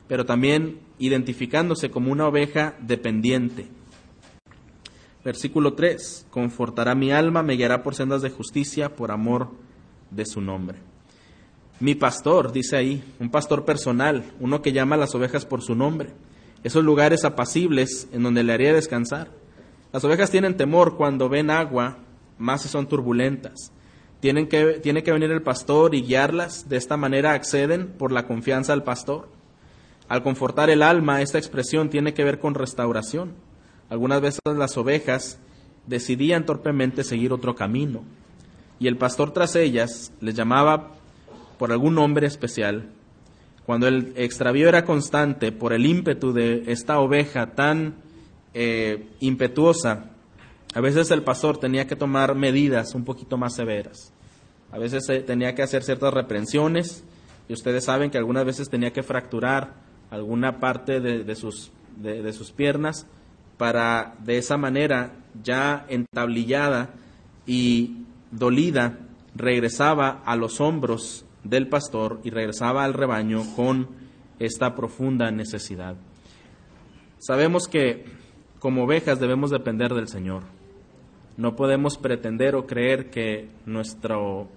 pero 0.08 0.24
también 0.26 0.80
identificándose 0.98 1.90
como 1.90 2.12
una 2.12 2.26
oveja 2.26 2.74
dependiente. 2.80 3.68
Versículo 5.24 5.74
3, 5.74 6.26
confortará 6.30 6.94
mi 6.94 7.12
alma, 7.12 7.42
me 7.42 7.54
guiará 7.54 7.82
por 7.82 7.94
sendas 7.94 8.22
de 8.22 8.30
justicia 8.30 8.96
por 8.96 9.10
amor 9.10 9.50
de 10.10 10.26
su 10.26 10.40
nombre. 10.40 10.78
Mi 11.80 11.94
pastor, 11.94 12.52
dice 12.52 12.76
ahí, 12.76 13.04
un 13.18 13.30
pastor 13.30 13.64
personal, 13.64 14.24
uno 14.40 14.62
que 14.62 14.72
llama 14.72 14.96
a 14.96 14.98
las 14.98 15.14
ovejas 15.14 15.46
por 15.46 15.62
su 15.62 15.74
nombre, 15.74 16.10
esos 16.64 16.84
lugares 16.84 17.24
apacibles 17.24 18.08
en 18.12 18.22
donde 18.22 18.44
le 18.44 18.52
haría 18.52 18.72
descansar. 18.72 19.30
Las 19.92 20.04
ovejas 20.04 20.30
tienen 20.30 20.56
temor 20.56 20.96
cuando 20.96 21.28
ven 21.28 21.50
agua, 21.50 21.98
más 22.38 22.62
si 22.62 22.68
son 22.68 22.86
turbulentas. 22.88 23.72
Tienen 24.22 24.46
que, 24.46 24.74
tiene 24.74 25.02
que 25.02 25.10
venir 25.10 25.32
el 25.32 25.42
pastor 25.42 25.96
y 25.96 26.02
guiarlas, 26.02 26.68
de 26.68 26.76
esta 26.76 26.96
manera 26.96 27.32
acceden 27.32 27.88
por 27.88 28.12
la 28.12 28.24
confianza 28.24 28.72
al 28.72 28.84
pastor. 28.84 29.28
Al 30.08 30.22
confortar 30.22 30.70
el 30.70 30.84
alma, 30.84 31.22
esta 31.22 31.38
expresión 31.38 31.90
tiene 31.90 32.14
que 32.14 32.22
ver 32.22 32.38
con 32.38 32.54
restauración. 32.54 33.32
Algunas 33.90 34.20
veces 34.20 34.38
las 34.44 34.76
ovejas 34.76 35.40
decidían 35.88 36.46
torpemente 36.46 37.02
seguir 37.02 37.32
otro 37.32 37.56
camino, 37.56 38.04
y 38.78 38.86
el 38.86 38.96
pastor 38.96 39.32
tras 39.32 39.56
ellas 39.56 40.12
les 40.20 40.36
llamaba 40.36 40.92
por 41.58 41.72
algún 41.72 41.96
nombre 41.96 42.28
especial, 42.28 42.90
cuando 43.66 43.88
el 43.88 44.12
extravío 44.14 44.68
era 44.68 44.84
constante 44.84 45.50
por 45.50 45.72
el 45.72 45.84
ímpetu 45.84 46.32
de 46.32 46.62
esta 46.68 47.00
oveja 47.00 47.56
tan 47.56 47.96
eh, 48.54 49.08
impetuosa, 49.18 50.12
a 50.74 50.80
veces 50.80 51.10
el 51.10 51.22
pastor 51.22 51.58
tenía 51.58 51.86
que 51.86 51.96
tomar 51.96 52.36
medidas 52.36 52.94
un 52.94 53.04
poquito 53.04 53.36
más 53.36 53.56
severas. 53.56 54.11
A 54.72 54.78
veces 54.78 55.08
eh, 55.08 55.20
tenía 55.20 55.54
que 55.54 55.62
hacer 55.62 55.82
ciertas 55.84 56.12
reprensiones 56.12 57.04
y 57.48 57.52
ustedes 57.52 57.84
saben 57.84 58.10
que 58.10 58.18
algunas 58.18 58.44
veces 58.44 58.68
tenía 58.68 58.92
que 58.92 59.02
fracturar 59.02 59.74
alguna 60.10 60.58
parte 60.58 61.00
de, 61.00 61.34
sus, 61.34 61.70
de 61.96 62.32
sus 62.32 62.50
piernas 62.52 63.06
para 63.56 64.14
de 64.24 64.38
esa 64.38 64.56
manera 64.56 65.12
ya 65.42 65.86
entablillada 65.88 66.90
y 67.46 68.04
dolida 68.30 68.98
regresaba 69.34 70.22
a 70.24 70.36
los 70.36 70.60
hombros 70.60 71.24
del 71.44 71.68
pastor 71.68 72.20
y 72.24 72.30
regresaba 72.30 72.84
al 72.84 72.94
rebaño 72.94 73.42
con 73.56 73.88
esta 74.38 74.74
profunda 74.74 75.30
necesidad. 75.30 75.96
Sabemos 77.18 77.68
que 77.68 78.04
como 78.58 78.84
ovejas 78.84 79.20
debemos 79.20 79.50
depender 79.50 79.94
del 79.94 80.08
Señor. 80.08 80.42
No 81.36 81.56
podemos 81.56 81.98
pretender 81.98 82.54
o 82.54 82.66
creer 82.66 83.10
que 83.10 83.48
nuestro 83.64 84.48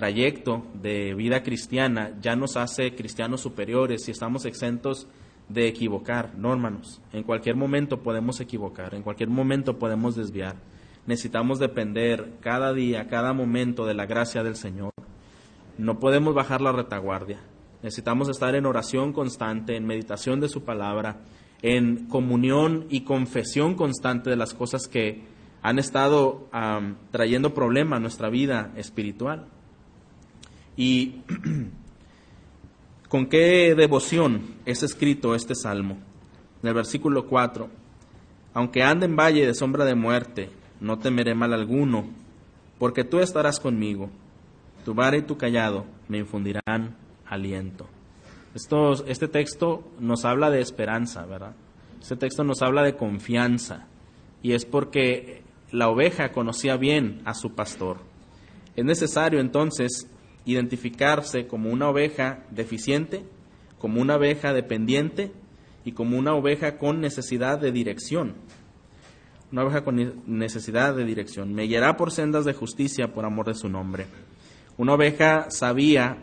trayecto 0.00 0.62
de 0.72 1.14
vida 1.14 1.42
cristiana 1.42 2.12
ya 2.22 2.34
nos 2.34 2.56
hace 2.56 2.94
cristianos 2.94 3.42
superiores 3.42 4.08
y 4.08 4.12
estamos 4.12 4.46
exentos 4.46 5.06
de 5.50 5.68
equivocar. 5.68 6.32
No, 6.38 6.54
hermanos, 6.54 7.02
en 7.12 7.22
cualquier 7.22 7.54
momento 7.54 8.00
podemos 8.00 8.40
equivocar, 8.40 8.94
en 8.94 9.02
cualquier 9.02 9.28
momento 9.28 9.78
podemos 9.78 10.16
desviar. 10.16 10.56
Necesitamos 11.06 11.58
depender 11.58 12.38
cada 12.40 12.72
día, 12.72 13.08
cada 13.08 13.34
momento 13.34 13.84
de 13.84 13.92
la 13.92 14.06
gracia 14.06 14.42
del 14.42 14.56
Señor. 14.56 14.94
No 15.76 15.98
podemos 15.98 16.34
bajar 16.34 16.62
la 16.62 16.72
retaguardia. 16.72 17.40
Necesitamos 17.82 18.30
estar 18.30 18.54
en 18.54 18.64
oración 18.64 19.12
constante, 19.12 19.76
en 19.76 19.86
meditación 19.86 20.40
de 20.40 20.48
su 20.48 20.64
palabra, 20.64 21.18
en 21.60 22.06
comunión 22.06 22.86
y 22.88 23.02
confesión 23.02 23.74
constante 23.74 24.30
de 24.30 24.36
las 24.36 24.54
cosas 24.54 24.88
que 24.88 25.24
han 25.60 25.78
estado 25.78 26.48
trayendo 27.10 27.52
problema 27.52 27.96
a 27.96 28.00
nuestra 28.00 28.30
vida 28.30 28.72
espiritual. 28.76 29.59
Y 30.80 31.16
con 33.10 33.26
qué 33.26 33.74
devoción 33.74 34.54
es 34.64 34.82
escrito 34.82 35.34
este 35.34 35.54
salmo. 35.54 35.98
En 36.62 36.68
el 36.70 36.74
versículo 36.74 37.26
4, 37.26 37.68
aunque 38.54 38.82
ande 38.82 39.04
en 39.04 39.14
valle 39.14 39.44
de 39.44 39.54
sombra 39.54 39.84
de 39.84 39.94
muerte, 39.94 40.48
no 40.80 40.98
temeré 40.98 41.34
mal 41.34 41.52
alguno, 41.52 42.06
porque 42.78 43.04
tú 43.04 43.18
estarás 43.18 43.60
conmigo 43.60 44.08
tu 44.82 44.94
vara 44.94 45.18
y 45.18 45.22
tu 45.22 45.36
callado 45.36 45.84
me 46.08 46.16
infundirán 46.16 46.96
aliento. 47.26 47.86
este 49.06 49.28
texto 49.28 49.84
nos 49.98 50.24
habla 50.24 50.48
de 50.48 50.62
esperanza, 50.62 51.26
¿verdad? 51.26 51.52
Este 52.00 52.16
texto 52.16 52.42
nos 52.42 52.62
habla 52.62 52.82
de 52.84 52.96
confianza 52.96 53.86
y 54.42 54.54
es 54.54 54.64
porque 54.64 55.42
la 55.72 55.90
oveja 55.90 56.32
conocía 56.32 56.78
bien 56.78 57.20
a 57.26 57.34
su 57.34 57.52
pastor. 57.54 57.98
Es 58.76 58.84
necesario 58.86 59.40
entonces 59.40 60.08
identificarse 60.44 61.46
como 61.46 61.70
una 61.70 61.88
oveja 61.88 62.44
deficiente, 62.50 63.22
como 63.78 64.00
una 64.00 64.16
oveja 64.16 64.52
dependiente 64.52 65.32
y 65.84 65.92
como 65.92 66.18
una 66.18 66.34
oveja 66.34 66.78
con 66.78 67.00
necesidad 67.00 67.58
de 67.58 67.72
dirección. 67.72 68.34
Una 69.52 69.64
oveja 69.64 69.82
con 69.82 70.22
necesidad 70.26 70.94
de 70.94 71.04
dirección. 71.04 71.54
Me 71.54 71.64
guiará 71.64 71.96
por 71.96 72.12
sendas 72.12 72.44
de 72.44 72.54
justicia 72.54 73.12
por 73.12 73.24
amor 73.24 73.46
de 73.46 73.54
su 73.54 73.68
nombre. 73.68 74.06
Una 74.76 74.94
oveja 74.94 75.50
sabía 75.50 76.18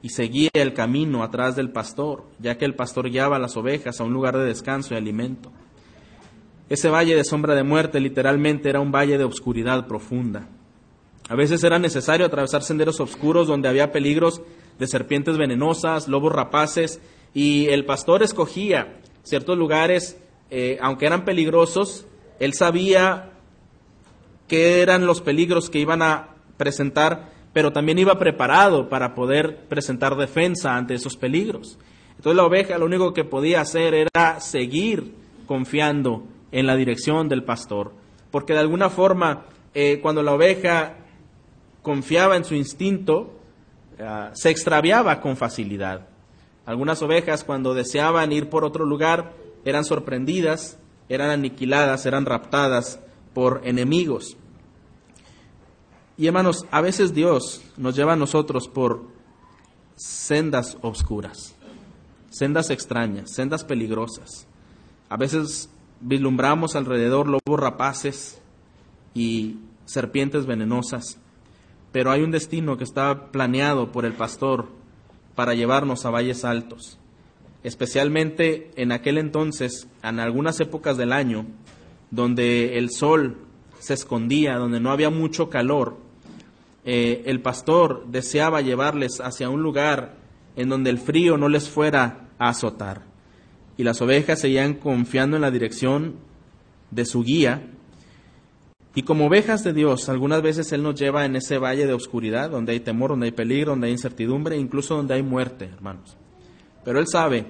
y 0.00 0.10
seguía 0.10 0.50
el 0.54 0.74
camino 0.74 1.22
atrás 1.22 1.56
del 1.56 1.70
pastor, 1.70 2.24
ya 2.38 2.56
que 2.56 2.64
el 2.64 2.74
pastor 2.74 3.10
guiaba 3.10 3.36
a 3.36 3.38
las 3.38 3.56
ovejas 3.56 4.00
a 4.00 4.04
un 4.04 4.12
lugar 4.12 4.36
de 4.36 4.44
descanso 4.44 4.94
y 4.94 4.96
alimento. 4.96 5.52
Ese 6.68 6.88
valle 6.88 7.14
de 7.14 7.24
sombra 7.24 7.54
de 7.54 7.62
muerte 7.62 8.00
literalmente 8.00 8.68
era 8.68 8.80
un 8.80 8.90
valle 8.90 9.18
de 9.18 9.24
oscuridad 9.24 9.86
profunda. 9.86 10.48
A 11.28 11.34
veces 11.34 11.64
era 11.64 11.78
necesario 11.78 12.26
atravesar 12.26 12.62
senderos 12.62 13.00
oscuros 13.00 13.46
donde 13.46 13.68
había 13.68 13.92
peligros 13.92 14.42
de 14.78 14.86
serpientes 14.86 15.38
venenosas, 15.38 16.08
lobos 16.08 16.32
rapaces, 16.32 17.00
y 17.32 17.68
el 17.68 17.84
pastor 17.84 18.22
escogía 18.22 19.00
ciertos 19.22 19.56
lugares, 19.56 20.18
eh, 20.50 20.78
aunque 20.80 21.06
eran 21.06 21.24
peligrosos, 21.24 22.06
él 22.40 22.52
sabía 22.52 23.32
qué 24.48 24.82
eran 24.82 25.06
los 25.06 25.20
peligros 25.20 25.70
que 25.70 25.78
iban 25.78 26.02
a 26.02 26.34
presentar 26.56 27.34
pero 27.54 27.72
también 27.72 27.98
iba 27.98 28.18
preparado 28.18 28.90
para 28.90 29.14
poder 29.14 29.60
presentar 29.68 30.16
defensa 30.16 30.76
ante 30.76 30.94
esos 30.94 31.16
peligros. 31.16 31.78
Entonces 32.16 32.36
la 32.36 32.44
oveja 32.44 32.76
lo 32.76 32.84
único 32.84 33.14
que 33.14 33.24
podía 33.24 33.62
hacer 33.62 33.94
era 33.94 34.40
seguir 34.40 35.14
confiando 35.46 36.24
en 36.52 36.66
la 36.66 36.76
dirección 36.76 37.28
del 37.28 37.44
pastor, 37.44 37.92
porque 38.30 38.52
de 38.52 38.58
alguna 38.58 38.90
forma 38.90 39.46
eh, 39.72 40.00
cuando 40.02 40.22
la 40.22 40.32
oveja 40.32 40.96
confiaba 41.84 42.36
en 42.36 42.44
su 42.44 42.56
instinto, 42.56 43.38
ah, 44.00 44.30
se 44.32 44.50
extraviaba 44.50 45.20
con 45.20 45.36
facilidad. 45.36 46.08
Algunas 46.66 47.02
ovejas 47.02 47.44
cuando 47.44 47.74
deseaban 47.74 48.32
ir 48.32 48.48
por 48.48 48.64
otro 48.64 48.86
lugar 48.86 49.34
eran 49.64 49.84
sorprendidas, 49.84 50.78
eran 51.10 51.30
aniquiladas, 51.30 52.06
eran 52.06 52.24
raptadas 52.24 52.98
por 53.34 53.60
enemigos. 53.64 54.36
Y 56.16 56.26
hermanos, 56.26 56.64
a 56.70 56.80
veces 56.80 57.12
Dios 57.12 57.60
nos 57.76 57.94
lleva 57.94 58.14
a 58.14 58.16
nosotros 58.16 58.66
por 58.66 59.04
sendas 59.94 60.78
oscuras, 60.80 61.54
sendas 62.30 62.70
extrañas, 62.70 63.34
sendas 63.34 63.62
peligrosas. 63.62 64.46
A 65.10 65.18
veces 65.18 65.68
vislumbramos 66.00 66.76
alrededor 66.76 67.26
lobos 67.28 67.60
rapaces 67.60 68.40
y 69.12 69.58
serpientes 69.84 70.46
venenosas, 70.46 71.18
pero 71.94 72.10
hay 72.10 72.22
un 72.22 72.32
destino 72.32 72.76
que 72.76 72.82
está 72.82 73.30
planeado 73.30 73.92
por 73.92 74.04
el 74.04 74.14
pastor 74.14 74.66
para 75.36 75.54
llevarnos 75.54 76.04
a 76.04 76.10
valles 76.10 76.44
altos, 76.44 76.98
especialmente 77.62 78.72
en 78.74 78.90
aquel 78.90 79.16
entonces, 79.16 79.86
en 80.02 80.18
algunas 80.18 80.58
épocas 80.58 80.96
del 80.96 81.12
año, 81.12 81.46
donde 82.10 82.78
el 82.78 82.90
sol 82.90 83.36
se 83.78 83.94
escondía, 83.94 84.56
donde 84.56 84.80
no 84.80 84.90
había 84.90 85.08
mucho 85.08 85.48
calor, 85.48 85.96
eh, 86.84 87.22
el 87.26 87.40
pastor 87.40 88.04
deseaba 88.08 88.60
llevarles 88.60 89.20
hacia 89.20 89.48
un 89.48 89.62
lugar 89.62 90.16
en 90.56 90.70
donde 90.70 90.90
el 90.90 90.98
frío 90.98 91.36
no 91.36 91.48
les 91.48 91.68
fuera 91.68 92.26
a 92.40 92.48
azotar. 92.48 93.02
Y 93.76 93.84
las 93.84 94.02
ovejas 94.02 94.40
seguían 94.40 94.74
confiando 94.74 95.36
en 95.36 95.42
la 95.42 95.52
dirección 95.52 96.16
de 96.90 97.04
su 97.04 97.22
guía. 97.22 97.70
Y 98.94 99.02
como 99.02 99.26
ovejas 99.26 99.64
de 99.64 99.72
Dios, 99.72 100.08
algunas 100.08 100.40
veces 100.40 100.70
Él 100.72 100.82
nos 100.82 100.94
lleva 100.94 101.24
en 101.24 101.34
ese 101.36 101.58
valle 101.58 101.86
de 101.86 101.92
oscuridad, 101.94 102.50
donde 102.50 102.72
hay 102.72 102.80
temor, 102.80 103.10
donde 103.10 103.26
hay 103.26 103.32
peligro, 103.32 103.72
donde 103.72 103.88
hay 103.88 103.92
incertidumbre, 103.92 104.56
incluso 104.56 104.96
donde 104.96 105.14
hay 105.14 105.22
muerte, 105.22 105.64
hermanos. 105.64 106.16
Pero 106.84 107.00
Él 107.00 107.06
sabe 107.08 107.46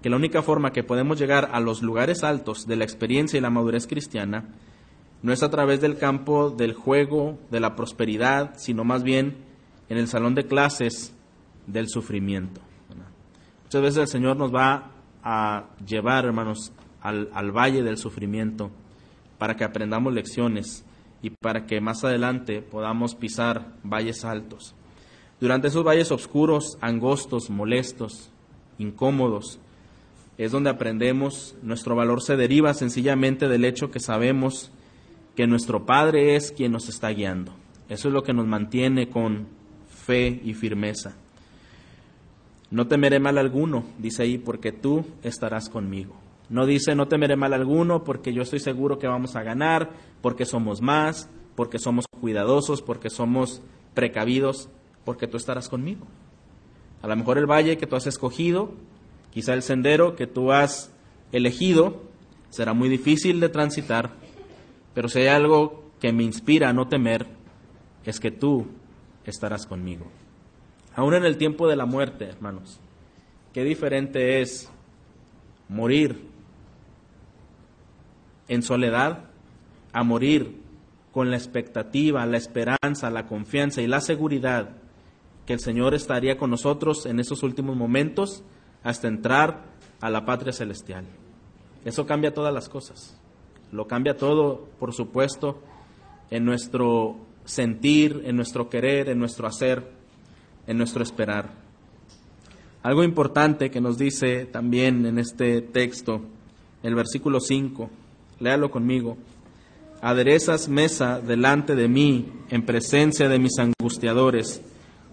que 0.00 0.08
la 0.08 0.16
única 0.16 0.42
forma 0.42 0.72
que 0.72 0.82
podemos 0.82 1.18
llegar 1.18 1.50
a 1.52 1.60
los 1.60 1.82
lugares 1.82 2.24
altos 2.24 2.66
de 2.66 2.76
la 2.76 2.84
experiencia 2.84 3.38
y 3.38 3.40
la 3.40 3.50
madurez 3.50 3.86
cristiana 3.86 4.48
no 5.22 5.32
es 5.32 5.42
a 5.42 5.50
través 5.50 5.80
del 5.80 5.98
campo 5.98 6.50
del 6.50 6.72
juego, 6.72 7.38
de 7.50 7.60
la 7.60 7.76
prosperidad, 7.76 8.54
sino 8.56 8.82
más 8.82 9.04
bien 9.04 9.36
en 9.88 9.98
el 9.98 10.08
salón 10.08 10.34
de 10.34 10.46
clases 10.46 11.14
del 11.66 11.88
sufrimiento. 11.88 12.60
Muchas 13.64 13.82
veces 13.82 13.98
el 13.98 14.08
Señor 14.08 14.36
nos 14.36 14.52
va 14.52 14.90
a 15.22 15.66
llevar, 15.86 16.24
hermanos, 16.24 16.72
al, 17.00 17.52
valle 17.52 17.82
del 17.82 17.96
sufrimiento 17.96 18.70
para 19.42 19.56
que 19.56 19.64
aprendamos 19.64 20.14
lecciones 20.14 20.84
y 21.20 21.30
para 21.30 21.66
que 21.66 21.80
más 21.80 22.04
adelante 22.04 22.62
podamos 22.62 23.16
pisar 23.16 23.72
valles 23.82 24.24
altos. 24.24 24.76
Durante 25.40 25.66
esos 25.66 25.84
valles 25.84 26.12
oscuros, 26.12 26.78
angostos, 26.80 27.50
molestos, 27.50 28.30
incómodos, 28.78 29.58
es 30.38 30.52
donde 30.52 30.70
aprendemos, 30.70 31.56
nuestro 31.60 31.96
valor 31.96 32.22
se 32.22 32.36
deriva 32.36 32.72
sencillamente 32.72 33.48
del 33.48 33.64
hecho 33.64 33.90
que 33.90 33.98
sabemos 33.98 34.70
que 35.34 35.48
nuestro 35.48 35.86
Padre 35.86 36.36
es 36.36 36.52
quien 36.52 36.70
nos 36.70 36.88
está 36.88 37.08
guiando. 37.08 37.52
Eso 37.88 38.06
es 38.06 38.14
lo 38.14 38.22
que 38.22 38.34
nos 38.34 38.46
mantiene 38.46 39.08
con 39.08 39.48
fe 39.88 40.40
y 40.44 40.54
firmeza. 40.54 41.16
No 42.70 42.86
temeré 42.86 43.18
mal 43.18 43.38
alguno, 43.38 43.86
dice 43.98 44.22
ahí, 44.22 44.38
porque 44.38 44.70
tú 44.70 45.04
estarás 45.24 45.68
conmigo. 45.68 46.21
No 46.52 46.66
dice 46.66 46.94
no 46.94 47.08
temeré 47.08 47.34
mal 47.34 47.54
alguno 47.54 48.04
porque 48.04 48.34
yo 48.34 48.42
estoy 48.42 48.60
seguro 48.60 48.98
que 48.98 49.06
vamos 49.06 49.36
a 49.36 49.42
ganar, 49.42 49.88
porque 50.20 50.44
somos 50.44 50.82
más, 50.82 51.30
porque 51.54 51.78
somos 51.78 52.04
cuidadosos, 52.06 52.82
porque 52.82 53.08
somos 53.08 53.62
precavidos, 53.94 54.68
porque 55.06 55.26
tú 55.26 55.38
estarás 55.38 55.70
conmigo. 55.70 56.06
A 57.00 57.08
lo 57.08 57.16
mejor 57.16 57.38
el 57.38 57.50
valle 57.50 57.78
que 57.78 57.86
tú 57.86 57.96
has 57.96 58.06
escogido, 58.06 58.70
quizá 59.30 59.54
el 59.54 59.62
sendero 59.62 60.14
que 60.14 60.26
tú 60.26 60.52
has 60.52 60.92
elegido, 61.32 62.02
será 62.50 62.74
muy 62.74 62.90
difícil 62.90 63.40
de 63.40 63.48
transitar, 63.48 64.10
pero 64.92 65.08
si 65.08 65.20
hay 65.20 65.28
algo 65.28 65.90
que 66.00 66.12
me 66.12 66.22
inspira 66.22 66.68
a 66.68 66.74
no 66.74 66.86
temer, 66.86 67.28
es 68.04 68.20
que 68.20 68.30
tú 68.30 68.66
estarás 69.24 69.64
conmigo. 69.64 70.04
Aún 70.94 71.14
en 71.14 71.24
el 71.24 71.38
tiempo 71.38 71.66
de 71.66 71.76
la 71.76 71.86
muerte, 71.86 72.26
hermanos, 72.26 72.78
qué 73.54 73.64
diferente 73.64 74.42
es 74.42 74.70
morir 75.70 76.30
en 78.48 78.62
soledad 78.62 79.24
a 79.92 80.02
morir 80.02 80.60
con 81.12 81.30
la 81.30 81.36
expectativa, 81.36 82.24
la 82.26 82.38
esperanza, 82.38 83.10
la 83.10 83.26
confianza 83.26 83.82
y 83.82 83.86
la 83.86 84.00
seguridad 84.00 84.70
que 85.46 85.52
el 85.54 85.60
Señor 85.60 85.94
estaría 85.94 86.38
con 86.38 86.50
nosotros 86.50 87.06
en 87.06 87.20
esos 87.20 87.42
últimos 87.42 87.76
momentos 87.76 88.42
hasta 88.82 89.08
entrar 89.08 89.64
a 90.00 90.10
la 90.10 90.24
patria 90.24 90.52
celestial. 90.52 91.04
Eso 91.84 92.06
cambia 92.06 92.32
todas 92.32 92.54
las 92.54 92.68
cosas. 92.68 93.18
Lo 93.70 93.86
cambia 93.86 94.16
todo, 94.16 94.68
por 94.78 94.92
supuesto, 94.92 95.60
en 96.30 96.44
nuestro 96.44 97.16
sentir, 97.44 98.22
en 98.24 98.36
nuestro 98.36 98.68
querer, 98.68 99.08
en 99.08 99.18
nuestro 99.18 99.46
hacer 99.46 100.02
en 100.66 100.78
nuestro 100.78 101.02
esperar. 101.02 101.50
Algo 102.82 103.04
importante 103.04 103.70
que 103.70 103.80
nos 103.80 103.98
dice 103.98 104.46
también 104.46 105.06
en 105.06 105.18
este 105.18 105.60
texto, 105.60 106.22
el 106.82 106.94
versículo 106.94 107.40
5, 107.40 107.90
léalo 108.42 108.70
conmigo. 108.70 109.16
Aderezas 110.00 110.68
mesa 110.68 111.20
delante 111.20 111.76
de 111.76 111.88
mí 111.88 112.32
en 112.50 112.66
presencia 112.66 113.28
de 113.28 113.38
mis 113.38 113.58
angustiadores, 113.58 114.60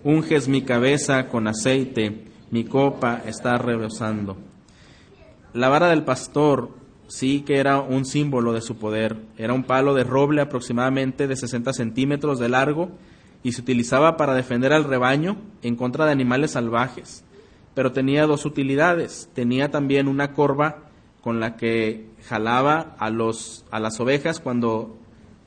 unges 0.04 0.48
mi 0.48 0.64
cabeza 0.64 1.28
con 1.28 1.48
aceite, 1.48 2.26
mi 2.50 2.64
copa 2.64 3.22
está 3.26 3.58
rebosando. 3.58 4.38
La 5.54 5.70
vara 5.70 5.90
del 5.90 6.04
pastor 6.04 6.72
sí 7.08 7.42
que 7.42 7.58
era 7.58 7.80
un 7.80 8.06
símbolo 8.06 8.52
de 8.54 8.62
su 8.62 8.78
poder, 8.78 9.18
era 9.38 9.54
un 9.54 9.64
palo 9.64 9.94
de 9.94 10.04
roble 10.04 10.42
aproximadamente 10.42 11.28
de 11.28 11.36
60 11.36 11.74
centímetros 11.74 12.40
de 12.40 12.50
largo 12.50 12.90
y 13.44 13.52
se 13.52 13.62
utilizaba 13.62 14.18
para 14.18 14.34
defender 14.34 14.74
al 14.74 14.84
rebaño 14.84 15.38
en 15.62 15.76
contra 15.76 16.06
de 16.06 16.12
animales 16.12 16.52
salvajes. 16.52 17.24
Pero 17.74 17.92
tenía 17.92 18.26
dos 18.26 18.46
utilidades. 18.46 19.30
Tenía 19.34 19.72
también 19.72 20.08
una 20.08 20.34
corva 20.34 20.89
con 21.22 21.40
la 21.40 21.58
que 21.58 22.08
jalaba 22.28 22.96
a, 22.98 23.10
los, 23.10 23.66
a 23.72 23.80
las 23.80 24.00
ovejas 24.00 24.40
cuando 24.40 24.98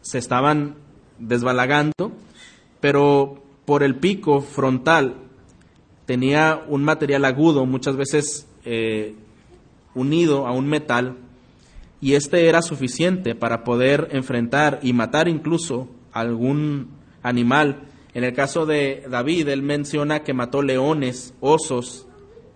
se 0.01 0.19
estaban 0.19 0.77
desbalagando, 1.19 2.13
pero 2.81 3.43
por 3.65 3.83
el 3.83 3.97
pico 3.97 4.41
frontal 4.41 5.17
tenía 6.07 6.63
un 6.69 6.85
material 6.85 7.25
agudo, 7.25 7.65
muchas 7.65 7.97
veces 7.97 8.47
eh, 8.65 9.15
unido 9.95 10.47
a 10.47 10.53
un 10.53 10.69
metal, 10.69 11.17
y 12.01 12.15
este 12.15 12.49
era 12.49 12.63
suficiente 12.63 13.35
para 13.35 13.63
poder 13.63 14.09
enfrentar 14.11 14.81
y 14.83 14.93
matar 14.93 15.29
incluso 15.29 15.89
algún 16.13 16.91
animal. 17.23 17.89
En 18.13 18.25
el 18.25 18.35
caso 18.35 18.67
de 18.67 19.05
David, 19.09 19.49
él 19.49 19.63
menciona 19.63 20.25
que 20.25 20.35
mató 20.35 20.63
leones, 20.63 21.33
osos, 21.41 22.09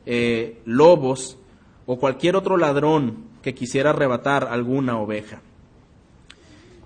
eh, 0.04 0.60
lobos 0.64 1.38
o 1.86 1.98
cualquier 1.98 2.36
otro 2.36 2.56
ladrón 2.56 3.16
que 3.42 3.54
quisiera 3.54 3.90
arrebatar 3.90 4.48
alguna 4.50 4.98
oveja. 4.98 5.40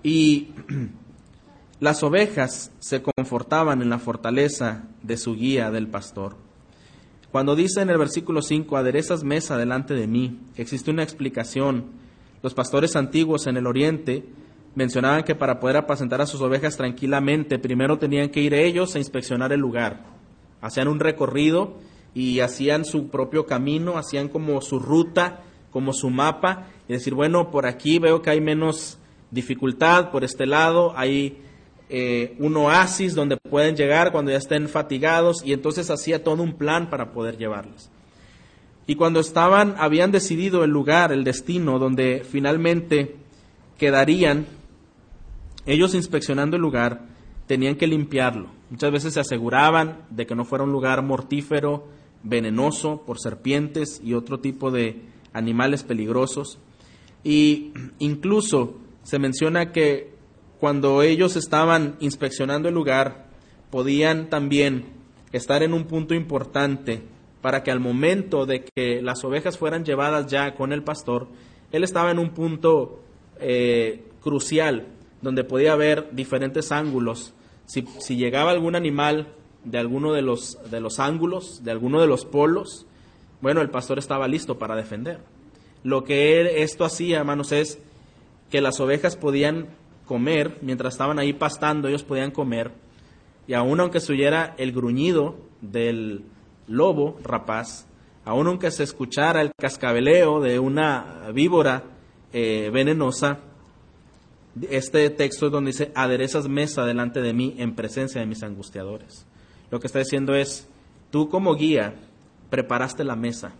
Y 0.03 0.49
las 1.79 2.03
ovejas 2.03 2.71
se 2.79 3.01
confortaban 3.01 3.81
en 3.81 3.89
la 3.89 3.99
fortaleza 3.99 4.83
de 5.01 5.17
su 5.17 5.35
guía, 5.35 5.71
del 5.71 5.87
pastor. 5.87 6.35
Cuando 7.31 7.55
dice 7.55 7.81
en 7.81 7.89
el 7.89 7.97
versículo 7.97 8.41
5, 8.41 8.75
aderezas 8.77 9.23
mesa 9.23 9.57
delante 9.57 9.93
de 9.93 10.05
mí, 10.05 10.39
existe 10.57 10.91
una 10.91 11.03
explicación. 11.03 11.85
Los 12.43 12.53
pastores 12.53 12.95
antiguos 12.95 13.47
en 13.47 13.57
el 13.57 13.67
oriente 13.67 14.25
mencionaban 14.75 15.23
que 15.23 15.35
para 15.35 15.59
poder 15.59 15.77
apacentar 15.77 16.21
a 16.21 16.25
sus 16.25 16.41
ovejas 16.41 16.77
tranquilamente, 16.77 17.57
primero 17.57 17.97
tenían 17.97 18.29
que 18.29 18.41
ir 18.41 18.53
ellos 18.53 18.95
a 18.95 18.99
inspeccionar 18.99 19.53
el 19.53 19.61
lugar. 19.61 20.03
Hacían 20.61 20.87
un 20.87 20.99
recorrido 20.99 21.77
y 22.13 22.39
hacían 22.41 22.85
su 22.85 23.09
propio 23.09 23.45
camino, 23.45 23.97
hacían 23.97 24.27
como 24.27 24.61
su 24.61 24.79
ruta, 24.79 25.41
como 25.71 25.93
su 25.93 26.09
mapa, 26.09 26.67
y 26.87 26.93
decir, 26.93 27.13
bueno, 27.13 27.51
por 27.51 27.65
aquí 27.65 27.99
veo 27.99 28.21
que 28.21 28.29
hay 28.29 28.41
menos 28.41 28.97
dificultad, 29.31 30.11
por 30.11 30.23
este 30.23 30.45
lado 30.45 30.93
hay 30.97 31.37
eh, 31.89 32.35
un 32.39 32.55
oasis 32.57 33.15
donde 33.15 33.37
pueden 33.37 33.75
llegar 33.75 34.11
cuando 34.11 34.31
ya 34.31 34.37
estén 34.37 34.67
fatigados, 34.67 35.41
y 35.45 35.53
entonces 35.53 35.89
hacía 35.89 36.23
todo 36.23 36.43
un 36.43 36.53
plan 36.53 36.89
para 36.89 37.13
poder 37.13 37.37
llevarlos. 37.37 37.89
Y 38.87 38.95
cuando 38.95 39.19
estaban, 39.19 39.75
habían 39.77 40.11
decidido 40.11 40.63
el 40.63 40.71
lugar, 40.71 41.13
el 41.13 41.23
destino, 41.23 41.79
donde 41.79 42.25
finalmente 42.29 43.15
quedarían, 43.77 44.47
ellos 45.65 45.95
inspeccionando 45.95 46.57
el 46.57 46.61
lugar 46.61 47.01
tenían 47.47 47.75
que 47.75 47.87
limpiarlo. 47.87 48.47
Muchas 48.69 48.91
veces 48.91 49.13
se 49.13 49.19
aseguraban 49.19 49.99
de 50.09 50.25
que 50.25 50.35
no 50.35 50.45
fuera 50.45 50.63
un 50.63 50.71
lugar 50.71 51.01
mortífero, 51.03 51.87
venenoso 52.23 53.03
por 53.05 53.19
serpientes 53.19 54.01
y 54.03 54.13
otro 54.13 54.39
tipo 54.39 54.71
de 54.71 55.01
animales 55.33 55.83
peligrosos. 55.83 56.59
Y 57.23 57.71
incluso 57.99 58.75
se 59.03 59.19
menciona 59.19 59.71
que 59.71 60.11
cuando 60.59 61.01
ellos 61.01 61.35
estaban 61.35 61.95
inspeccionando 61.99 62.69
el 62.69 62.75
lugar, 62.75 63.27
podían 63.69 64.29
también 64.29 64.85
estar 65.31 65.63
en 65.63 65.73
un 65.73 65.85
punto 65.85 66.13
importante 66.13 67.01
para 67.41 67.63
que 67.63 67.71
al 67.71 67.79
momento 67.79 68.45
de 68.45 68.63
que 68.63 69.01
las 69.01 69.23
ovejas 69.23 69.57
fueran 69.57 69.83
llevadas 69.83 70.27
ya 70.27 70.53
con 70.53 70.71
el 70.71 70.83
pastor, 70.83 71.27
él 71.71 71.83
estaba 71.83 72.11
en 72.11 72.19
un 72.19 72.31
punto 72.31 73.01
eh, 73.39 74.03
crucial 74.21 74.87
donde 75.21 75.43
podía 75.43 75.73
haber 75.73 76.13
diferentes 76.13 76.71
ángulos. 76.71 77.33
Si, 77.65 77.85
si, 77.99 78.17
llegaba 78.17 78.51
algún 78.51 78.75
animal 78.75 79.33
de 79.63 79.77
alguno 79.77 80.13
de 80.13 80.21
los, 80.21 80.57
de 80.69 80.79
los 80.79 80.99
ángulos, 80.99 81.63
de 81.63 81.71
alguno 81.71 82.01
de 82.01 82.07
los 82.07 82.25
polos, 82.25 82.85
bueno, 83.41 83.61
el 83.61 83.69
pastor 83.69 83.99
estaba 83.99 84.27
listo 84.27 84.57
para 84.57 84.75
defender. 84.75 85.19
Lo 85.83 86.03
que 86.03 86.61
esto 86.61 86.85
hacía, 86.85 87.19
hermanos, 87.19 87.51
es 87.51 87.79
que 88.49 88.61
las 88.61 88.79
ovejas 88.79 89.15
podían 89.15 89.69
comer, 90.05 90.57
mientras 90.61 90.93
estaban 90.93 91.19
ahí 91.19 91.33
pastando, 91.33 91.87
ellos 91.87 92.03
podían 92.03 92.31
comer, 92.31 92.71
y 93.47 93.53
aun 93.53 93.79
aunque 93.79 93.99
se 93.99 94.13
oyera 94.13 94.53
el 94.57 94.71
gruñido 94.71 95.35
del 95.61 96.23
lobo 96.67 97.17
rapaz, 97.23 97.87
aun 98.25 98.47
aunque 98.47 98.71
se 98.71 98.83
escuchara 98.83 99.41
el 99.41 99.51
cascabeleo 99.57 100.41
de 100.41 100.59
una 100.59 101.29
víbora 101.33 101.83
eh, 102.33 102.69
venenosa, 102.71 103.39
este 104.69 105.09
texto 105.09 105.45
es 105.47 105.51
donde 105.51 105.71
dice, 105.71 105.91
aderezas 105.95 106.47
mesa 106.47 106.85
delante 106.85 107.21
de 107.21 107.33
mí 107.33 107.55
en 107.57 107.73
presencia 107.73 108.19
de 108.19 108.27
mis 108.27 108.43
angustiadores. 108.43 109.25
Lo 109.71 109.79
que 109.79 109.87
está 109.87 109.99
diciendo 109.99 110.35
es, 110.35 110.67
tú 111.09 111.29
como 111.29 111.55
guía 111.55 111.95
preparaste 112.49 113.05
la 113.05 113.15
mesa, 113.15 113.53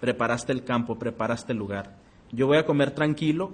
preparaste 0.00 0.52
el 0.52 0.64
campo, 0.64 0.98
preparaste 0.98 1.52
el 1.52 1.58
lugar. 1.58 1.96
Yo 2.32 2.48
voy 2.48 2.58
a 2.58 2.66
comer 2.66 2.90
tranquilo, 2.90 3.52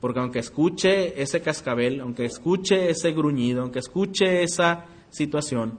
porque 0.00 0.18
aunque 0.18 0.40
escuche 0.40 1.22
ese 1.22 1.40
cascabel, 1.40 2.00
aunque 2.00 2.24
escuche 2.24 2.90
ese 2.90 3.12
gruñido, 3.12 3.62
aunque 3.62 3.78
escuche 3.78 4.42
esa 4.42 4.86
situación, 5.10 5.78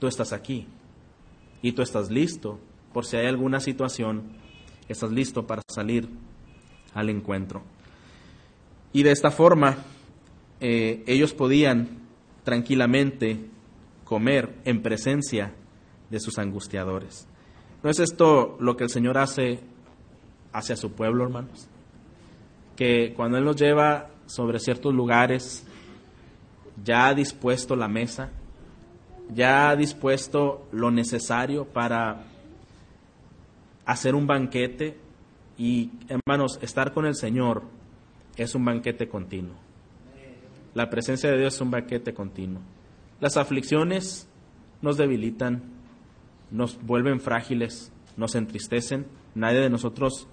tú 0.00 0.08
estás 0.08 0.32
aquí 0.32 0.66
y 1.62 1.72
tú 1.72 1.82
estás 1.82 2.10
listo 2.10 2.58
por 2.92 3.06
si 3.06 3.16
hay 3.16 3.26
alguna 3.26 3.60
situación, 3.60 4.24
estás 4.88 5.12
listo 5.12 5.46
para 5.46 5.62
salir 5.68 6.08
al 6.92 7.08
encuentro. 7.08 7.62
Y 8.92 9.04
de 9.04 9.12
esta 9.12 9.30
forma 9.30 9.78
eh, 10.60 11.04
ellos 11.06 11.32
podían 11.32 12.00
tranquilamente 12.44 13.38
comer 14.12 14.54
en 14.66 14.82
presencia 14.82 15.54
de 16.10 16.20
sus 16.20 16.38
angustiadores. 16.38 17.26
¿No 17.82 17.88
es 17.88 17.98
esto 17.98 18.58
lo 18.60 18.76
que 18.76 18.84
el 18.84 18.90
Señor 18.90 19.16
hace 19.16 19.60
hacia 20.52 20.76
su 20.76 20.92
pueblo, 20.92 21.24
hermanos? 21.24 21.66
Que 22.76 23.14
cuando 23.16 23.38
Él 23.38 23.44
nos 23.46 23.56
lleva 23.56 24.10
sobre 24.26 24.58
ciertos 24.58 24.92
lugares, 24.92 25.64
ya 26.84 27.08
ha 27.08 27.14
dispuesto 27.14 27.74
la 27.74 27.88
mesa, 27.88 28.28
ya 29.34 29.70
ha 29.70 29.76
dispuesto 29.76 30.68
lo 30.72 30.90
necesario 30.90 31.64
para 31.64 32.22
hacer 33.86 34.14
un 34.14 34.26
banquete 34.26 34.98
y, 35.56 35.90
hermanos, 36.06 36.58
estar 36.60 36.92
con 36.92 37.06
el 37.06 37.14
Señor 37.14 37.62
es 38.36 38.54
un 38.54 38.66
banquete 38.66 39.08
continuo. 39.08 39.56
La 40.74 40.90
presencia 40.90 41.30
de 41.30 41.38
Dios 41.38 41.54
es 41.54 41.60
un 41.62 41.70
banquete 41.70 42.12
continuo. 42.12 42.60
Las 43.22 43.36
aflicciones 43.36 44.28
nos 44.80 44.96
debilitan, 44.96 45.62
nos 46.50 46.84
vuelven 46.84 47.20
frágiles, 47.20 47.92
nos 48.16 48.34
entristecen. 48.34 49.06
Nadie 49.36 49.60
de 49.60 49.70
nosotros 49.70 50.26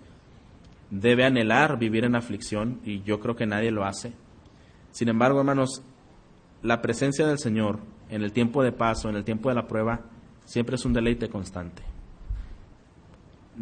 debe 0.89 1.23
anhelar 1.23 1.77
vivir 1.77 2.03
en 2.03 2.15
aflicción 2.15 2.81
y 2.83 3.03
yo 3.03 3.19
creo 3.19 3.35
que 3.35 3.45
nadie 3.45 3.69
lo 3.69 3.85
hace. 3.85 4.13
Sin 4.89 5.07
embargo, 5.07 5.37
hermanos, 5.37 5.83
la 6.63 6.81
presencia 6.81 7.27
del 7.27 7.37
Señor 7.37 7.77
en 8.09 8.23
el 8.23 8.33
tiempo 8.33 8.63
de 8.63 8.71
paso, 8.71 9.07
en 9.07 9.17
el 9.17 9.23
tiempo 9.23 9.49
de 9.49 9.55
la 9.55 9.67
prueba, 9.67 10.01
siempre 10.45 10.75
es 10.75 10.83
un 10.83 10.93
deleite 10.93 11.29
constante. 11.29 11.83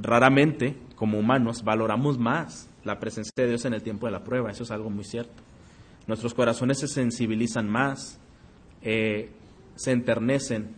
Raramente, 0.02 0.78
como 0.96 1.20
humanos, 1.20 1.66
valoramos 1.66 2.18
más 2.18 2.70
la 2.86 2.98
presencia 2.98 3.34
de 3.36 3.50
Dios 3.50 3.66
en 3.66 3.74
el 3.74 3.84
tiempo 3.84 4.06
de 4.06 4.14
la 4.14 4.24
prueba, 4.24 4.52
eso 4.52 4.64
es 4.64 4.72
algo 4.72 4.90
muy 4.90 5.04
cierto. 5.04 5.44
Nuestros 6.08 6.34
corazones 6.34 6.80
se 6.80 6.88
sensibilizan 6.88 7.68
más, 7.68 8.22
eh, 8.90 9.30
se 9.76 9.92
enternecen 9.92 10.70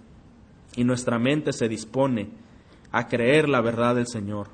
y 0.75 0.83
nuestra 0.83 1.19
mente 1.19 1.53
se 1.53 1.69
dispone 1.69 2.29
a 2.91 3.07
creer 3.07 3.47
la 3.47 3.61
verdad 3.61 3.93
del 3.93 4.07
Señor. 4.07 4.47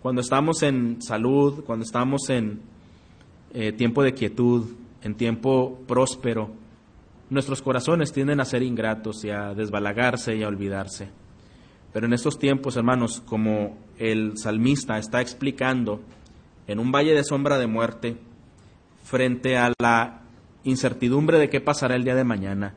Cuando 0.00 0.20
estamos 0.20 0.62
en 0.62 1.02
salud, 1.02 1.64
cuando 1.64 1.84
estamos 1.84 2.30
en 2.30 2.60
eh, 3.52 3.72
tiempo 3.72 4.04
de 4.04 4.14
quietud, 4.14 4.66
en 5.02 5.16
tiempo 5.16 5.80
próspero, 5.88 6.52
nuestros 7.28 7.60
corazones 7.60 8.12
tienden 8.12 8.38
a 8.38 8.44
ser 8.44 8.62
ingratos 8.62 9.24
y 9.24 9.30
a 9.30 9.52
desbalagarse 9.52 10.36
y 10.36 10.44
a 10.44 10.48
olvidarse. 10.48 11.08
Pero 11.92 12.06
en 12.06 12.12
estos 12.12 12.38
tiempos, 12.38 12.76
hermanos, 12.76 13.20
como 13.26 13.78
el 13.98 14.38
salmista 14.38 14.96
está 14.96 15.20
explicando, 15.20 16.02
en 16.68 16.78
un 16.78 16.92
valle 16.92 17.14
de 17.14 17.24
sombra 17.24 17.58
de 17.58 17.66
muerte, 17.66 18.16
frente 19.02 19.56
a 19.56 19.72
la 19.80 20.25
incertidumbre 20.66 21.38
de 21.38 21.48
qué 21.48 21.60
pasará 21.60 21.96
el 21.96 22.04
día 22.04 22.14
de 22.14 22.24
mañana, 22.24 22.74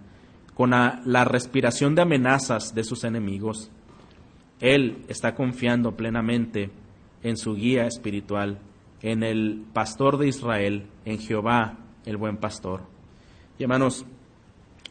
con 0.54 0.72
la, 0.72 1.26
respiración 1.26 1.96
de 1.96 2.02
amenazas 2.02 2.76
de 2.76 2.84
sus 2.84 3.04
enemigos, 3.04 3.72
él 4.60 5.06
está 5.08 5.34
confiando 5.34 5.96
plenamente 5.96 6.70
en 7.24 7.38
su 7.38 7.56
guía 7.56 7.86
espiritual, 7.86 8.60
en 9.02 9.24
el 9.24 9.64
pastor 9.74 10.18
de 10.18 10.28
Israel, 10.28 10.88
en 11.06 11.18
Jehová, 11.20 11.78
el 12.06 12.18
buen 12.18 12.38
pastor. 12.38 12.82
Y 13.58 13.64
hermanos, 13.64 14.06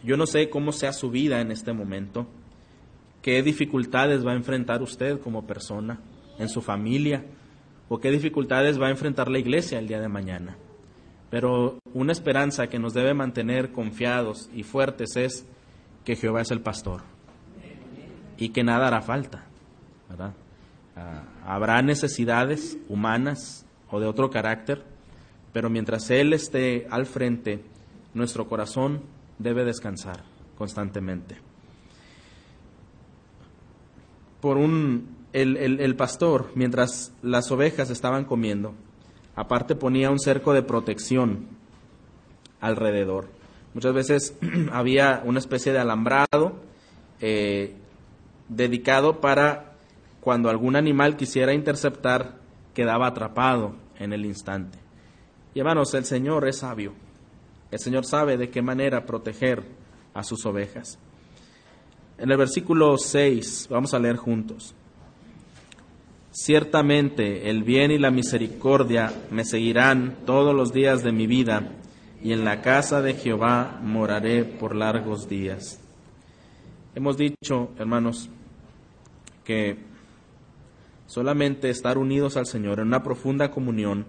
yo 0.03 0.17
no 0.17 0.27
sé 0.27 0.49
cómo 0.49 0.73
sea 0.73 0.93
su 0.93 1.11
vida 1.11 1.41
en 1.41 1.51
este 1.51 1.73
momento, 1.73 2.27
qué 3.21 3.43
dificultades 3.43 4.27
va 4.27 4.33
a 4.33 4.37
enfrentar 4.37 4.83
usted 4.83 5.21
como 5.21 5.47
persona, 5.47 6.01
en 6.39 6.49
su 6.49 6.63
familia, 6.63 7.25
o 7.89 7.99
qué 7.99 8.11
dificultades 8.11 8.81
va 8.81 8.87
a 8.87 8.91
enfrentar 8.91 9.31
la 9.31 9.39
iglesia 9.39 9.79
el 9.79 9.89
día 9.89 10.01
de 10.01 10.09
mañana. 10.09 10.57
Pero 11.31 11.79
una 11.93 12.13
esperanza 12.13 12.69
que 12.69 12.79
nos 12.79 12.95
debe 12.95 13.13
mantener 13.15 13.73
confiados 13.73 14.49
y 14.55 14.63
fuertes 14.63 15.17
es 15.17 15.47
que 16.05 16.17
Jehová 16.17 16.41
es 16.41 16.51
el 16.51 16.61
pastor 16.61 17.03
y 18.39 18.51
que 18.51 18.65
nada 18.65 18.87
hará 18.87 19.03
falta. 19.03 19.45
Ah, 20.97 21.23
habrá 21.45 21.83
necesidades 21.83 22.79
humanas 22.89 23.67
o 23.91 24.01
de 24.01 24.07
otro 24.07 24.31
carácter, 24.31 24.85
pero 25.53 25.69
mientras 25.69 26.11
Él 26.11 26.33
esté 26.33 26.87
al 26.91 27.05
frente, 27.07 27.63
nuestro 28.15 28.49
corazón 28.49 29.03
debe 29.39 29.65
descansar 29.65 30.25
constantemente. 30.57 31.37
Por 34.41 34.57
un, 34.57 35.17
el, 35.33 35.57
el 35.57 35.97
pastor, 35.97 36.51
mientras 36.55 37.13
las 37.23 37.51
ovejas 37.51 37.91
estaban 37.91 38.25
comiendo, 38.25 38.75
aparte 39.39 39.77
ponía 39.77 40.11
un 40.11 40.19
cerco 40.19 40.53
de 40.53 40.65
protección 40.65 41.47
alrededor. 42.61 43.29
Muchas 43.73 43.95
veces 43.95 44.37
había 44.73 45.23
una 45.25 45.39
especie 45.39 45.73
de 45.73 45.79
alambrado 45.79 46.57
eh, 47.21 47.73
dedicado 48.49 49.21
para 49.21 49.75
cuando 50.21 50.51
algún 50.51 50.75
animal 50.75 51.17
quisiera 51.17 51.55
interceptar, 51.55 52.35
quedaba 52.75 53.07
atrapado 53.07 53.77
en 54.01 54.13
el 54.13 54.27
instante. 54.27 54.77
Y 55.55 55.61
hermanos, 55.61 55.95
el 55.95 56.05
Señor 56.05 56.49
es 56.49 56.59
sabio. 56.59 56.95
El 57.71 57.79
Señor 57.79 58.07
sabe 58.07 58.39
de 58.39 58.51
qué 58.51 58.61
manera 58.61 59.07
proteger 59.07 59.63
a 60.15 60.25
sus 60.25 60.45
ovejas. 60.47 60.99
En 62.19 62.29
el 62.29 62.37
versículo 62.37 62.99
6, 62.99 63.69
vamos 63.71 63.95
a 63.95 64.01
leer 64.01 64.17
juntos. 64.17 64.75
Ciertamente 66.41 67.51
el 67.51 67.65
bien 67.65 67.91
y 67.91 67.99
la 67.99 68.13
misericordia 68.13 69.13
me 69.33 69.45
seguirán 69.45 70.19
todos 70.25 70.55
los 70.55 70.73
días 70.73 71.03
de 71.03 71.11
mi 71.11 71.27
vida, 71.27 71.73
y 72.23 72.33
en 72.33 72.45
la 72.45 72.63
casa 72.63 73.03
de 73.03 73.15
Jehová 73.15 73.81
moraré 73.83 74.45
por 74.45 74.77
largos 74.77 75.29
días. 75.29 75.81
Hemos 76.95 77.17
dicho, 77.17 77.71
hermanos, 77.77 78.31
que 79.45 79.79
solamente 81.07 81.71
estar 81.71 81.99
unidos 81.99 82.37
al 82.37 82.47
Señor 82.47 82.79
en 82.79 82.87
una 82.87 83.03
profunda 83.03 83.51
comunión 83.51 84.07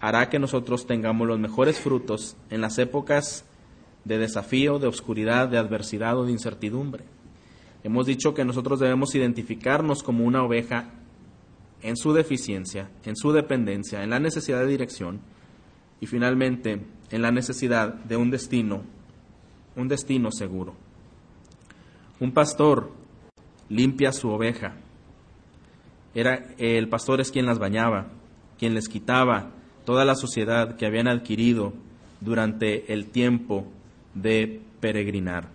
hará 0.00 0.30
que 0.30 0.38
nosotros 0.38 0.86
tengamos 0.86 1.28
los 1.28 1.38
mejores 1.38 1.78
frutos 1.78 2.38
en 2.48 2.62
las 2.62 2.78
épocas 2.78 3.44
de 4.06 4.16
desafío, 4.16 4.78
de 4.78 4.86
oscuridad, 4.86 5.48
de 5.48 5.58
adversidad 5.58 6.16
o 6.16 6.24
de 6.24 6.32
incertidumbre. 6.32 7.04
Hemos 7.84 8.06
dicho 8.06 8.32
que 8.32 8.46
nosotros 8.46 8.80
debemos 8.80 9.14
identificarnos 9.14 10.02
como 10.02 10.24
una 10.24 10.42
oveja 10.42 10.94
en 11.82 11.96
su 11.96 12.12
deficiencia, 12.12 12.90
en 13.04 13.16
su 13.16 13.32
dependencia, 13.32 14.02
en 14.02 14.10
la 14.10 14.20
necesidad 14.20 14.60
de 14.60 14.66
dirección 14.66 15.20
y 16.00 16.06
finalmente 16.06 16.80
en 17.10 17.22
la 17.22 17.30
necesidad 17.30 17.94
de 17.94 18.16
un 18.16 18.30
destino, 18.30 18.82
un 19.76 19.88
destino 19.88 20.30
seguro. 20.30 20.74
Un 22.18 22.32
pastor 22.32 22.92
limpia 23.68 24.12
su 24.12 24.28
oveja. 24.28 24.74
Era 26.14 26.54
el 26.58 26.88
pastor 26.88 27.20
es 27.20 27.30
quien 27.30 27.46
las 27.46 27.58
bañaba, 27.58 28.08
quien 28.58 28.74
les 28.74 28.88
quitaba 28.88 29.52
toda 29.84 30.04
la 30.04 30.14
suciedad 30.14 30.76
que 30.76 30.86
habían 30.86 31.08
adquirido 31.08 31.72
durante 32.20 32.92
el 32.92 33.06
tiempo 33.06 33.66
de 34.14 34.60
peregrinar. 34.80 35.48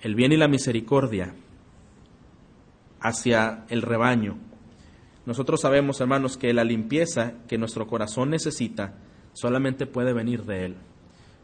El 0.00 0.14
bien 0.14 0.32
y 0.32 0.36
la 0.36 0.48
misericordia 0.48 1.34
hacia 3.00 3.64
el 3.68 3.82
rebaño. 3.82 4.36
Nosotros 5.26 5.60
sabemos, 5.60 6.00
hermanos, 6.00 6.36
que 6.36 6.52
la 6.52 6.64
limpieza 6.64 7.34
que 7.46 7.58
nuestro 7.58 7.86
corazón 7.86 8.30
necesita 8.30 8.94
solamente 9.32 9.86
puede 9.86 10.12
venir 10.12 10.44
de 10.44 10.64
Él. 10.66 10.76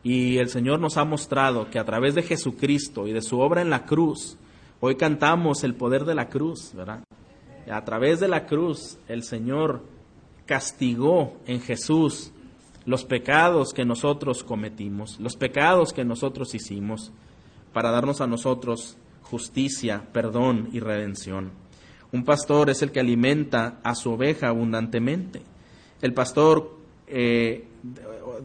Y 0.03 0.39
el 0.39 0.49
Señor 0.49 0.81
nos 0.81 0.97
ha 0.97 1.05
mostrado 1.05 1.69
que 1.71 1.79
a 1.79 1.85
través 1.85 2.15
de 2.15 2.23
Jesucristo 2.23 3.07
y 3.07 3.13
de 3.13 3.23
su 3.23 3.41
obra 3.41 3.61
en 3.61 3.71
la 3.71 3.85
cruz, 3.85 4.39
hoy 4.81 4.97
cantamos 4.97 5.65
el 5.65 5.75
poder 5.75 6.05
de 6.05 6.15
la 6.15 6.29
cruz, 6.29 6.73
¿verdad? 6.75 7.03
A 7.71 7.85
través 7.85 8.21
de 8.21 8.29
la 8.29 8.47
cruz 8.47 8.99
el 9.09 9.25
Señor 9.25 9.83
castigó 10.47 11.37
en 11.47 11.61
Jesús 11.61 12.33
los 12.85 13.05
pecados 13.05 13.73
que 13.73 13.85
nosotros 13.85 14.45
cometimos, 14.45 15.19
los 15.19 15.37
pecados 15.37 15.93
que 15.93 16.05
nosotros 16.05 16.55
hicimos, 16.55 17.13
para 17.73 17.91
darnos 17.91 18.21
a 18.21 18.29
nosotros 18.29 18.97
justicia, 19.23 20.07
perdón 20.13 20.69
y 20.73 20.79
redención. 20.79 21.51
Un 22.13 22.25
pastor 22.25 22.71
es 22.71 22.83
el 22.83 22.93
que 22.93 23.01
alimenta 23.01 23.79
a 23.83 23.95
su 23.95 24.13
oveja 24.13 24.49
abundantemente. 24.49 25.43
El 26.01 26.13
pastor 26.15 26.77
eh, 27.07 27.65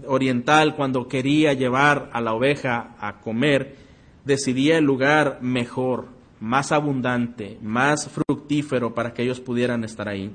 oriental, 0.07 0.75
cuando 0.75 1.07
quería 1.07 1.53
llevar 1.53 2.09
a 2.13 2.21
la 2.21 2.33
oveja 2.33 2.95
a 2.99 3.19
comer, 3.19 3.75
decidía 4.25 4.77
el 4.77 4.85
lugar 4.85 5.39
mejor, 5.41 6.07
más 6.39 6.71
abundante, 6.71 7.57
más 7.61 8.09
fructífero 8.09 8.93
para 8.93 9.13
que 9.13 9.23
ellos 9.23 9.39
pudieran 9.39 9.83
estar 9.83 10.09
ahí. 10.09 10.31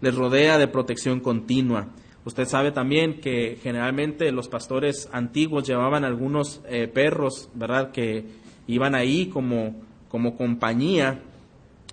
Les 0.00 0.14
rodea 0.14 0.58
de 0.58 0.68
protección 0.68 1.20
continua. 1.20 1.88
Usted 2.24 2.46
sabe 2.46 2.72
también 2.72 3.20
que 3.20 3.58
generalmente 3.62 4.32
los 4.32 4.48
pastores 4.48 5.08
antiguos 5.12 5.66
llevaban 5.66 6.04
algunos 6.04 6.62
eh, 6.66 6.88
perros, 6.88 7.50
¿verdad?, 7.54 7.92
que 7.92 8.24
iban 8.66 8.94
ahí 8.94 9.26
como, 9.26 9.74
como 10.08 10.36
compañía. 10.36 11.20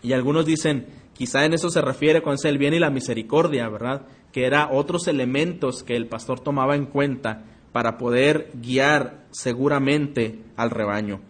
Y 0.03 0.13
algunos 0.13 0.45
dicen, 0.45 0.87
quizá 1.13 1.45
en 1.45 1.53
eso 1.53 1.69
se 1.69 1.81
refiere 1.81 2.21
con 2.21 2.35
el 2.43 2.57
bien 2.57 2.73
y 2.73 2.79
la 2.79 2.89
misericordia, 2.89 3.69
¿verdad? 3.69 4.07
que 4.31 4.45
eran 4.45 4.69
otros 4.71 5.07
elementos 5.07 5.83
que 5.83 5.95
el 5.95 6.07
pastor 6.07 6.39
tomaba 6.39 6.75
en 6.75 6.85
cuenta 6.85 7.43
para 7.71 7.97
poder 7.97 8.51
guiar 8.53 9.25
seguramente 9.31 10.39
al 10.55 10.69
rebaño. 10.69 11.21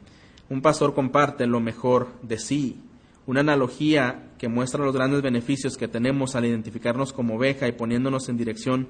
Un 0.49 0.61
pastor 0.61 0.93
comparte 0.93 1.47
lo 1.47 1.59
mejor 1.59 2.09
de 2.21 2.37
sí, 2.37 2.77
una 3.25 3.41
analogía 3.41 4.31
que 4.37 4.49
muestra 4.49 4.83
los 4.83 4.95
grandes 4.95 5.21
beneficios 5.21 5.77
que 5.77 5.87
tenemos 5.87 6.35
al 6.35 6.45
identificarnos 6.45 7.13
como 7.13 7.35
oveja 7.35 7.67
y 7.67 7.71
poniéndonos 7.71 8.27
en 8.29 8.37
dirección 8.37 8.87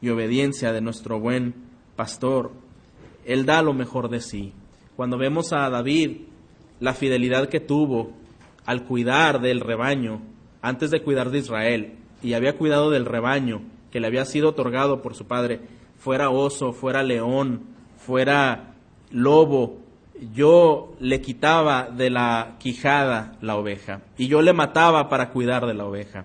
y 0.00 0.08
obediencia 0.08 0.72
de 0.72 0.80
nuestro 0.80 1.20
buen 1.20 1.54
pastor. 1.96 2.52
Él 3.24 3.46
da 3.46 3.62
lo 3.62 3.72
mejor 3.72 4.08
de 4.10 4.20
sí. 4.20 4.52
Cuando 4.96 5.16
vemos 5.16 5.52
a 5.52 5.70
David, 5.70 6.22
la 6.80 6.92
fidelidad 6.92 7.48
que 7.48 7.60
tuvo 7.60 8.12
al 8.72 8.84
cuidar 8.84 9.40
del 9.40 9.60
rebaño, 9.60 10.22
antes 10.62 10.90
de 10.90 11.02
cuidar 11.02 11.30
de 11.30 11.38
Israel, 11.38 11.92
y 12.22 12.32
había 12.32 12.56
cuidado 12.56 12.90
del 12.90 13.04
rebaño 13.04 13.62
que 13.90 14.00
le 14.00 14.06
había 14.06 14.24
sido 14.24 14.48
otorgado 14.48 15.02
por 15.02 15.14
su 15.14 15.26
padre, 15.26 15.60
fuera 15.98 16.30
oso, 16.30 16.72
fuera 16.72 17.02
león, 17.02 17.62
fuera 17.98 18.74
lobo, 19.10 19.78
yo 20.34 20.94
le 21.00 21.20
quitaba 21.20 21.88
de 21.90 22.08
la 22.08 22.56
quijada 22.58 23.36
la 23.40 23.56
oveja 23.56 24.02
y 24.16 24.28
yo 24.28 24.40
le 24.40 24.52
mataba 24.52 25.08
para 25.08 25.30
cuidar 25.30 25.66
de 25.66 25.74
la 25.74 25.84
oveja. 25.84 26.24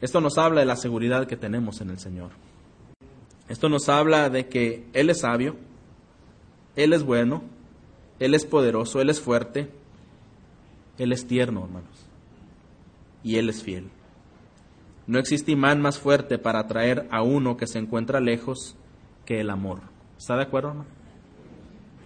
Esto 0.00 0.20
nos 0.20 0.38
habla 0.38 0.60
de 0.60 0.66
la 0.66 0.76
seguridad 0.76 1.26
que 1.26 1.36
tenemos 1.36 1.80
en 1.80 1.90
el 1.90 1.98
Señor. 1.98 2.30
Esto 3.48 3.68
nos 3.68 3.88
habla 3.88 4.30
de 4.30 4.48
que 4.48 4.86
Él 4.94 5.10
es 5.10 5.20
sabio, 5.20 5.56
Él 6.74 6.92
es 6.92 7.04
bueno, 7.04 7.42
Él 8.18 8.34
es 8.34 8.46
poderoso, 8.46 9.00
Él 9.00 9.10
es 9.10 9.20
fuerte, 9.20 9.70
Él 11.00 11.12
es 11.12 11.26
tierno, 11.26 11.64
hermanos, 11.64 12.06
y 13.24 13.36
Él 13.36 13.48
es 13.48 13.62
fiel. 13.62 13.88
No 15.06 15.18
existe 15.18 15.50
imán 15.50 15.80
más 15.80 15.98
fuerte 15.98 16.36
para 16.36 16.58
atraer 16.58 17.08
a 17.10 17.22
uno 17.22 17.56
que 17.56 17.66
se 17.66 17.78
encuentra 17.78 18.20
lejos 18.20 18.76
que 19.24 19.40
el 19.40 19.48
amor. 19.48 19.80
¿Está 20.18 20.36
de 20.36 20.42
acuerdo, 20.42 20.68
hermano? 20.68 20.90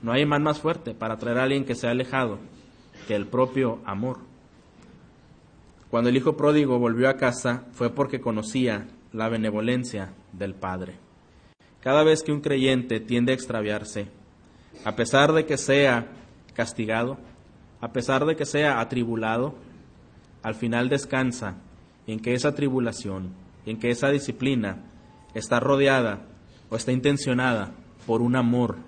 No 0.00 0.12
hay 0.12 0.22
imán 0.22 0.44
más 0.44 0.60
fuerte 0.60 0.94
para 0.94 1.14
atraer 1.14 1.38
a 1.38 1.42
alguien 1.42 1.64
que 1.64 1.74
se 1.74 1.88
ha 1.88 1.90
alejado 1.90 2.38
que 3.08 3.16
el 3.16 3.26
propio 3.26 3.80
amor. 3.84 4.18
Cuando 5.90 6.08
el 6.08 6.16
hijo 6.16 6.36
pródigo 6.36 6.78
volvió 6.78 7.08
a 7.08 7.16
casa 7.16 7.64
fue 7.72 7.90
porque 7.90 8.20
conocía 8.20 8.86
la 9.12 9.28
benevolencia 9.28 10.14
del 10.32 10.54
Padre. 10.54 10.94
Cada 11.80 12.04
vez 12.04 12.22
que 12.22 12.30
un 12.30 12.40
creyente 12.40 13.00
tiende 13.00 13.32
a 13.32 13.34
extraviarse, 13.34 14.06
a 14.84 14.94
pesar 14.94 15.32
de 15.32 15.46
que 15.46 15.58
sea 15.58 16.06
castigado, 16.54 17.18
a 17.84 17.92
pesar 17.92 18.24
de 18.24 18.34
que 18.34 18.46
sea 18.46 18.80
atribulado, 18.80 19.56
al 20.42 20.54
final 20.54 20.88
descansa 20.88 21.56
en 22.06 22.18
que 22.18 22.32
esa 22.32 22.54
tribulación, 22.54 23.34
en 23.66 23.78
que 23.78 23.90
esa 23.90 24.08
disciplina 24.08 24.78
está 25.34 25.60
rodeada 25.60 26.22
o 26.70 26.76
está 26.76 26.92
intencionada 26.92 27.72
por 28.06 28.22
un 28.22 28.36
amor 28.36 28.78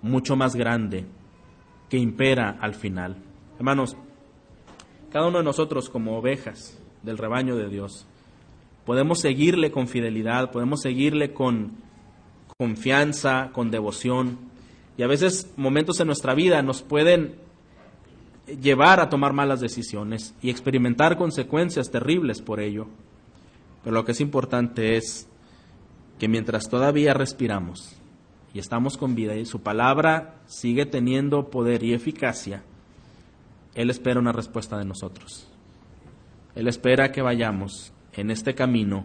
mucho 0.00 0.36
más 0.36 0.56
grande 0.56 1.04
que 1.90 1.98
impera 1.98 2.56
al 2.62 2.74
final. 2.74 3.16
Hermanos, 3.58 3.94
cada 5.12 5.28
uno 5.28 5.36
de 5.36 5.44
nosotros 5.44 5.90
como 5.90 6.16
ovejas 6.16 6.80
del 7.02 7.18
rebaño 7.18 7.56
de 7.56 7.68
Dios, 7.68 8.06
podemos 8.86 9.20
seguirle 9.20 9.70
con 9.70 9.86
fidelidad, 9.86 10.50
podemos 10.50 10.80
seguirle 10.80 11.34
con 11.34 11.72
confianza, 12.56 13.50
con 13.52 13.70
devoción, 13.70 14.38
y 14.96 15.02
a 15.02 15.06
veces 15.06 15.52
momentos 15.58 16.00
en 16.00 16.06
nuestra 16.06 16.34
vida 16.34 16.62
nos 16.62 16.80
pueden 16.80 17.49
llevar 18.60 19.00
a 19.00 19.08
tomar 19.08 19.32
malas 19.32 19.60
decisiones 19.60 20.34
y 20.42 20.50
experimentar 20.50 21.16
consecuencias 21.16 21.90
terribles 21.90 22.40
por 22.40 22.60
ello. 22.60 22.86
Pero 23.82 23.94
lo 23.94 24.04
que 24.04 24.12
es 24.12 24.20
importante 24.20 24.96
es 24.96 25.28
que 26.18 26.28
mientras 26.28 26.68
todavía 26.68 27.14
respiramos 27.14 27.96
y 28.52 28.58
estamos 28.58 28.96
con 28.96 29.14
vida 29.14 29.36
y 29.36 29.46
su 29.46 29.62
palabra 29.62 30.34
sigue 30.46 30.86
teniendo 30.86 31.50
poder 31.50 31.82
y 31.82 31.94
eficacia, 31.94 32.62
Él 33.74 33.90
espera 33.90 34.20
una 34.20 34.32
respuesta 34.32 34.76
de 34.76 34.84
nosotros. 34.84 35.48
Él 36.54 36.68
espera 36.68 37.12
que 37.12 37.22
vayamos 37.22 37.92
en 38.12 38.30
este 38.30 38.54
camino, 38.54 39.04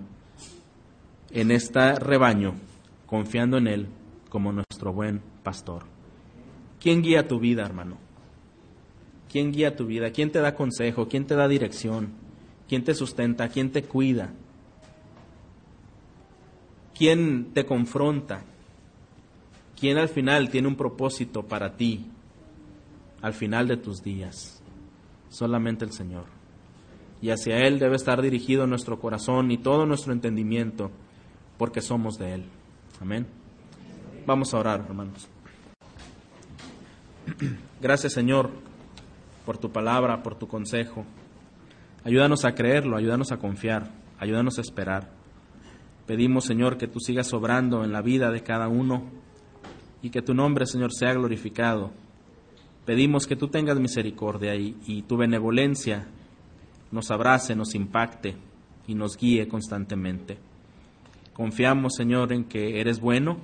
en 1.32 1.52
este 1.52 1.96
rebaño, 1.96 2.56
confiando 3.06 3.58
en 3.58 3.68
Él 3.68 3.88
como 4.30 4.52
nuestro 4.52 4.92
buen 4.92 5.22
pastor. 5.44 5.84
¿Quién 6.80 7.02
guía 7.02 7.28
tu 7.28 7.40
vida, 7.40 7.64
hermano? 7.64 8.05
¿Quién 9.36 9.52
guía 9.52 9.76
tu 9.76 9.86
vida? 9.86 10.12
¿Quién 10.12 10.32
te 10.32 10.40
da 10.40 10.56
consejo? 10.56 11.10
¿Quién 11.10 11.28
te 11.28 11.36
da 11.36 11.50
dirección? 11.50 12.14
¿Quién 12.70 12.86
te 12.86 12.94
sustenta? 12.94 13.50
¿Quién 13.50 13.70
te 13.70 13.84
cuida? 13.84 14.32
¿Quién 16.98 17.52
te 17.54 17.66
confronta? 17.66 18.46
¿Quién 19.78 19.98
al 19.98 20.08
final 20.08 20.50
tiene 20.50 20.70
un 20.70 20.78
propósito 20.78 21.44
para 21.44 21.76
ti 21.76 22.06
al 23.22 23.34
final 23.34 23.68
de 23.68 23.76
tus 23.76 24.02
días? 24.02 24.64
Solamente 25.28 25.84
el 25.84 25.92
Señor. 25.92 26.28
Y 27.22 27.32
hacia 27.32 27.58
Él 27.58 27.78
debe 27.78 27.98
estar 27.98 28.22
dirigido 28.22 28.68
nuestro 28.68 29.02
corazón 29.02 29.52
y 29.52 29.58
todo 29.58 29.86
nuestro 29.86 30.14
entendimiento, 30.14 30.92
porque 31.58 31.82
somos 31.82 32.18
de 32.18 32.36
Él. 32.36 32.46
Amén. 33.02 33.28
Vamos 34.26 34.54
a 34.54 34.60
orar, 34.60 34.86
hermanos. 34.88 35.28
Gracias, 37.82 38.14
Señor 38.14 38.75
por 39.46 39.58
tu 39.58 39.72
palabra, 39.72 40.24
por 40.24 40.36
tu 40.36 40.48
consejo. 40.48 41.06
Ayúdanos 42.04 42.46
a 42.46 42.54
creerlo, 42.54 42.98
ayúdanos 42.98 43.32
a 43.32 43.38
confiar, 43.38 43.92
ayúdanos 44.20 44.58
a 44.58 44.62
esperar. 44.62 45.10
Pedimos, 46.06 46.46
Señor, 46.46 46.78
que 46.78 46.88
tú 46.88 47.00
sigas 47.00 47.34
obrando 47.34 47.84
en 47.84 47.92
la 47.92 48.02
vida 48.02 48.32
de 48.32 48.44
cada 48.44 48.68
uno 48.68 49.04
y 50.02 50.10
que 50.10 50.22
tu 50.22 50.34
nombre, 50.34 50.66
Señor, 50.66 50.94
sea 50.94 51.14
glorificado. 51.14 51.92
Pedimos 52.86 53.26
que 53.26 53.36
tú 53.36 53.48
tengas 53.48 53.80
misericordia 53.80 54.56
y, 54.56 54.78
y 54.86 55.02
tu 55.04 55.18
benevolencia 55.18 56.08
nos 56.92 57.10
abrace, 57.10 57.56
nos 57.56 57.74
impacte 57.74 58.36
y 58.88 58.94
nos 58.94 59.18
guíe 59.18 59.48
constantemente. 59.48 60.38
Confiamos, 61.34 61.96
Señor, 61.96 62.32
en 62.32 62.46
que 62.46 62.80
eres 62.80 63.00
bueno, 63.00 63.38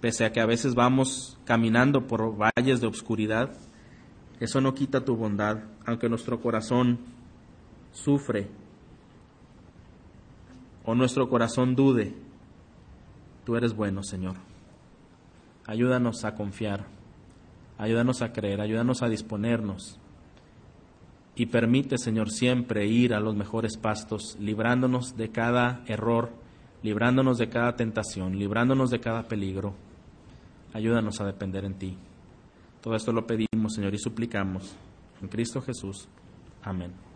pese 0.00 0.24
a 0.24 0.32
que 0.32 0.40
a 0.40 0.46
veces 0.46 0.74
vamos 0.74 1.38
caminando 1.44 2.06
por 2.06 2.36
valles 2.36 2.80
de 2.80 2.86
obscuridad 2.86 3.52
eso 4.40 4.60
no 4.60 4.74
quita 4.74 5.04
tu 5.04 5.16
bondad, 5.16 5.58
aunque 5.84 6.08
nuestro 6.08 6.40
corazón 6.40 6.98
sufre 7.92 8.48
o 10.84 10.94
nuestro 10.94 11.28
corazón 11.28 11.74
dude. 11.74 12.14
Tú 13.44 13.56
eres 13.56 13.74
bueno, 13.74 14.02
Señor. 14.02 14.36
Ayúdanos 15.66 16.24
a 16.24 16.34
confiar, 16.34 16.86
ayúdanos 17.76 18.22
a 18.22 18.32
creer, 18.32 18.60
ayúdanos 18.60 19.02
a 19.02 19.08
disponernos. 19.08 19.98
Y 21.34 21.46
permite, 21.46 21.98
Señor, 21.98 22.30
siempre 22.30 22.86
ir 22.86 23.14
a 23.14 23.20
los 23.20 23.36
mejores 23.36 23.76
pastos, 23.76 24.36
librándonos 24.40 25.16
de 25.16 25.30
cada 25.30 25.82
error, 25.86 26.30
librándonos 26.82 27.38
de 27.38 27.48
cada 27.48 27.76
tentación, 27.76 28.38
librándonos 28.38 28.90
de 28.90 29.00
cada 29.00 29.28
peligro. 29.28 29.74
Ayúdanos 30.72 31.20
a 31.20 31.26
depender 31.26 31.64
en 31.64 31.74
ti. 31.74 31.98
Todo 32.80 32.94
esto 32.94 33.12
lo 33.12 33.26
pedimos, 33.26 33.74
Señor, 33.74 33.94
y 33.94 33.98
suplicamos 33.98 34.76
en 35.20 35.28
Cristo 35.28 35.60
Jesús. 35.60 36.08
Amén. 36.62 37.07